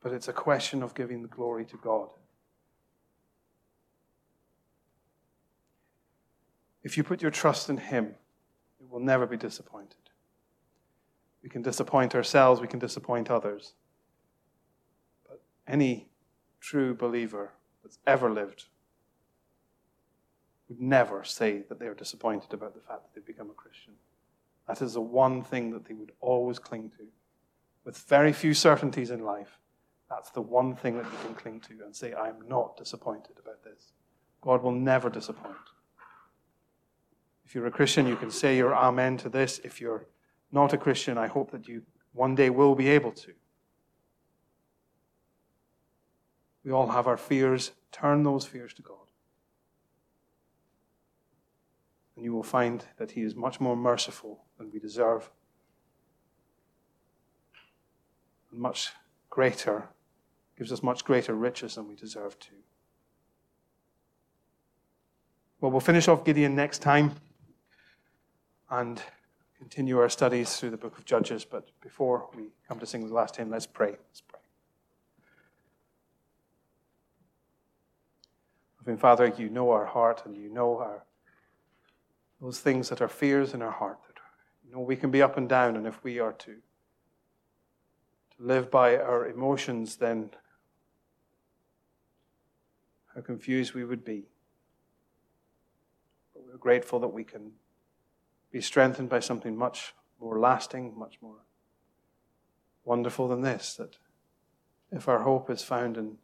But 0.01 0.13
it's 0.13 0.27
a 0.27 0.33
question 0.33 0.81
of 0.81 0.95
giving 0.95 1.21
the 1.21 1.27
glory 1.27 1.65
to 1.65 1.77
God. 1.77 2.09
If 6.89 6.97
you 6.97 7.03
put 7.03 7.21
your 7.21 7.29
trust 7.29 7.69
in 7.69 7.77
Him, 7.77 8.15
you 8.79 8.87
will 8.87 8.99
never 8.99 9.27
be 9.27 9.37
disappointed. 9.37 10.09
We 11.43 11.47
can 11.47 11.61
disappoint 11.61 12.15
ourselves, 12.15 12.59
we 12.59 12.67
can 12.67 12.79
disappoint 12.79 13.29
others. 13.29 13.75
But 15.27 15.39
any 15.67 16.09
true 16.59 16.95
believer 16.95 17.51
that's 17.83 17.99
ever 18.07 18.31
lived 18.31 18.65
would 20.67 20.81
never 20.81 21.23
say 21.23 21.61
that 21.69 21.77
they 21.77 21.85
are 21.85 21.93
disappointed 21.93 22.53
about 22.53 22.73
the 22.73 22.81
fact 22.81 23.03
that 23.03 23.13
they've 23.13 23.35
become 23.35 23.51
a 23.51 23.53
Christian. 23.53 23.93
That 24.67 24.81
is 24.81 24.95
the 24.95 25.01
one 25.01 25.43
thing 25.43 25.69
that 25.69 25.85
they 25.85 25.93
would 25.93 26.13
always 26.21 26.57
cling 26.57 26.89
to. 26.97 27.05
With 27.85 27.99
very 27.99 28.33
few 28.33 28.55
certainties 28.55 29.11
in 29.11 29.23
life, 29.23 29.59
that's 30.09 30.31
the 30.31 30.41
one 30.41 30.75
thing 30.75 30.97
that 30.97 31.05
you 31.05 31.17
can 31.23 31.35
cling 31.35 31.59
to 31.59 31.85
and 31.85 31.95
say, 31.95 32.15
I'm 32.15 32.47
not 32.47 32.77
disappointed 32.77 33.37
about 33.37 33.63
this. 33.63 33.91
God 34.41 34.63
will 34.63 34.71
never 34.71 35.11
disappoint. 35.11 35.55
If 37.49 37.55
you're 37.55 37.65
a 37.65 37.71
Christian, 37.71 38.05
you 38.05 38.15
can 38.15 38.29
say 38.29 38.55
your 38.55 38.75
amen 38.75 39.17
to 39.17 39.29
this. 39.29 39.59
If 39.63 39.81
you're 39.81 40.05
not 40.51 40.71
a 40.71 40.77
Christian, 40.77 41.17
I 41.17 41.25
hope 41.25 41.49
that 41.49 41.67
you 41.67 41.81
one 42.13 42.35
day 42.35 42.51
will 42.51 42.75
be 42.75 42.89
able 42.89 43.11
to. 43.13 43.33
We 46.63 46.71
all 46.71 46.89
have 46.89 47.07
our 47.07 47.17
fears. 47.17 47.71
Turn 47.91 48.21
those 48.21 48.45
fears 48.45 48.71
to 48.75 48.83
God. 48.83 49.07
And 52.15 52.23
you 52.23 52.33
will 52.33 52.43
find 52.43 52.85
that 52.97 53.09
He 53.09 53.23
is 53.23 53.33
much 53.33 53.59
more 53.59 53.75
merciful 53.75 54.43
than 54.59 54.69
we 54.71 54.77
deserve, 54.77 55.31
and 58.51 58.59
much 58.59 58.91
greater, 59.31 59.89
gives 60.55 60.71
us 60.71 60.83
much 60.83 61.03
greater 61.03 61.33
riches 61.33 61.73
than 61.73 61.87
we 61.87 61.95
deserve 61.95 62.37
to. 62.41 62.51
Well, 65.59 65.71
we'll 65.71 65.79
finish 65.79 66.07
off 66.07 66.23
Gideon 66.23 66.55
next 66.55 66.83
time 66.83 67.15
and 68.69 69.01
continue 69.57 69.99
our 69.99 70.09
studies 70.09 70.55
through 70.57 70.69
the 70.69 70.77
book 70.77 70.97
of 70.97 71.05
Judges. 71.05 71.45
But 71.45 71.69
before 71.81 72.29
we 72.35 72.45
come 72.67 72.79
to 72.79 72.85
sing 72.85 73.07
the 73.07 73.13
last 73.13 73.35
hymn, 73.35 73.49
let's 73.49 73.67
pray. 73.67 73.91
Let's 73.91 74.21
pray. 74.21 74.39
Loving 78.79 78.97
Father, 78.97 79.33
you 79.37 79.49
know 79.49 79.71
our 79.71 79.85
heart 79.85 80.23
and 80.25 80.37
you 80.37 80.49
know 80.49 80.77
our 80.77 81.03
those 82.41 82.59
things 82.59 82.87
that 82.87 83.01
are 83.01 83.09
fears 83.09 83.53
in 83.53 83.61
our 83.61 83.71
heart. 83.71 83.99
That 84.07 84.15
you 84.65 84.73
know 84.73 84.79
we 84.79 84.95
can 84.95 85.11
be 85.11 85.21
up 85.21 85.37
and 85.37 85.49
down, 85.49 85.75
and 85.75 85.85
if 85.85 86.01
we 86.03 86.19
are 86.19 86.31
to 86.33 86.55
to 86.55 88.43
live 88.43 88.71
by 88.71 88.95
our 88.95 89.27
emotions, 89.27 89.97
then 89.97 90.29
how 93.13 93.21
confused 93.21 93.73
we 93.73 93.83
would 93.83 94.05
be. 94.05 94.23
But 96.33 96.43
we're 96.45 96.57
grateful 96.57 96.99
that 97.01 97.09
we 97.09 97.25
can 97.25 97.51
be 98.51 98.61
strengthened 98.61 99.09
by 99.09 99.19
something 99.19 99.55
much 99.55 99.93
more 100.19 100.39
lasting, 100.39 100.93
much 100.97 101.17
more 101.21 101.45
wonderful 102.83 103.27
than 103.27 103.41
this. 103.41 103.75
That 103.75 103.97
if 104.91 105.07
our 105.07 105.19
hope 105.19 105.49
is 105.49 105.61
found 105.61 105.97
in 105.97 106.17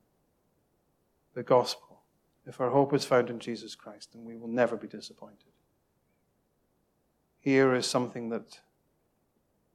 the 1.34 1.44
gospel, 1.44 2.02
if 2.46 2.60
our 2.62 2.70
hope 2.70 2.94
is 2.94 3.06
found 3.06 3.30
in 3.30 3.40
Jesus 3.40 3.76
Christ, 3.76 4.14
then 4.14 4.26
we 4.26 4.36
will 4.36 4.48
never 4.48 4.76
be 4.76 4.88
disappointed. 4.88 5.52
Here 7.40 7.76
is 7.76 7.86
something 7.86 8.30
that 8.30 8.60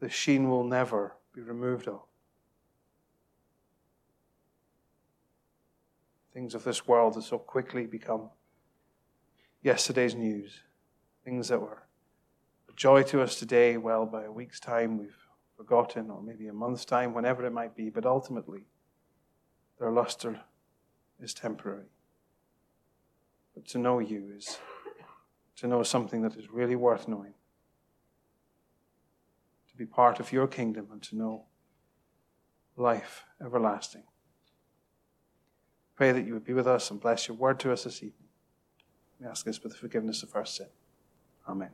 the 0.00 0.08
sheen 0.08 0.48
will 0.48 0.64
never 0.64 1.14
be 1.34 1.40
removed 1.40 1.86
of. 1.86 2.00
Things 6.32 6.54
of 6.54 6.64
this 6.64 6.86
world 6.86 7.14
that 7.14 7.22
so 7.22 7.38
quickly 7.38 7.86
become 7.86 8.30
yesterday's 9.62 10.14
news. 10.14 10.60
Things 11.24 11.48
that 11.48 11.60
were 11.60 11.82
joy 12.80 13.02
to 13.02 13.20
us 13.20 13.34
today, 13.38 13.76
well, 13.76 14.06
by 14.06 14.24
a 14.24 14.32
week's 14.32 14.58
time 14.58 14.96
we've 14.96 15.18
forgotten, 15.54 16.10
or 16.10 16.22
maybe 16.22 16.48
a 16.48 16.52
month's 16.52 16.86
time, 16.86 17.12
whenever 17.12 17.44
it 17.44 17.52
might 17.52 17.76
be, 17.76 17.90
but 17.90 18.06
ultimately 18.06 18.64
their 19.78 19.90
luster 19.90 20.40
is 21.20 21.34
temporary. 21.34 21.90
But 23.54 23.66
to 23.66 23.78
know 23.78 23.98
you 23.98 24.32
is 24.34 24.56
to 25.56 25.66
know 25.66 25.82
something 25.82 26.22
that 26.22 26.36
is 26.36 26.50
really 26.50 26.74
worth 26.74 27.06
knowing. 27.06 27.34
To 29.68 29.76
be 29.76 29.84
part 29.84 30.18
of 30.18 30.32
your 30.32 30.46
kingdom 30.46 30.88
and 30.90 31.02
to 31.02 31.16
know 31.16 31.44
life 32.78 33.24
everlasting. 33.44 34.04
Pray 35.96 36.12
that 36.12 36.24
you 36.24 36.32
would 36.32 36.46
be 36.46 36.54
with 36.54 36.66
us 36.66 36.90
and 36.90 36.98
bless 36.98 37.28
your 37.28 37.36
word 37.36 37.60
to 37.60 37.72
us 37.72 37.84
this 37.84 37.96
evening. 37.96 38.30
We 39.20 39.26
ask 39.26 39.44
this 39.44 39.62
with 39.62 39.72
the 39.72 39.78
forgiveness 39.78 40.22
of 40.22 40.34
our 40.34 40.46
sin. 40.46 40.68
Amen. 41.46 41.72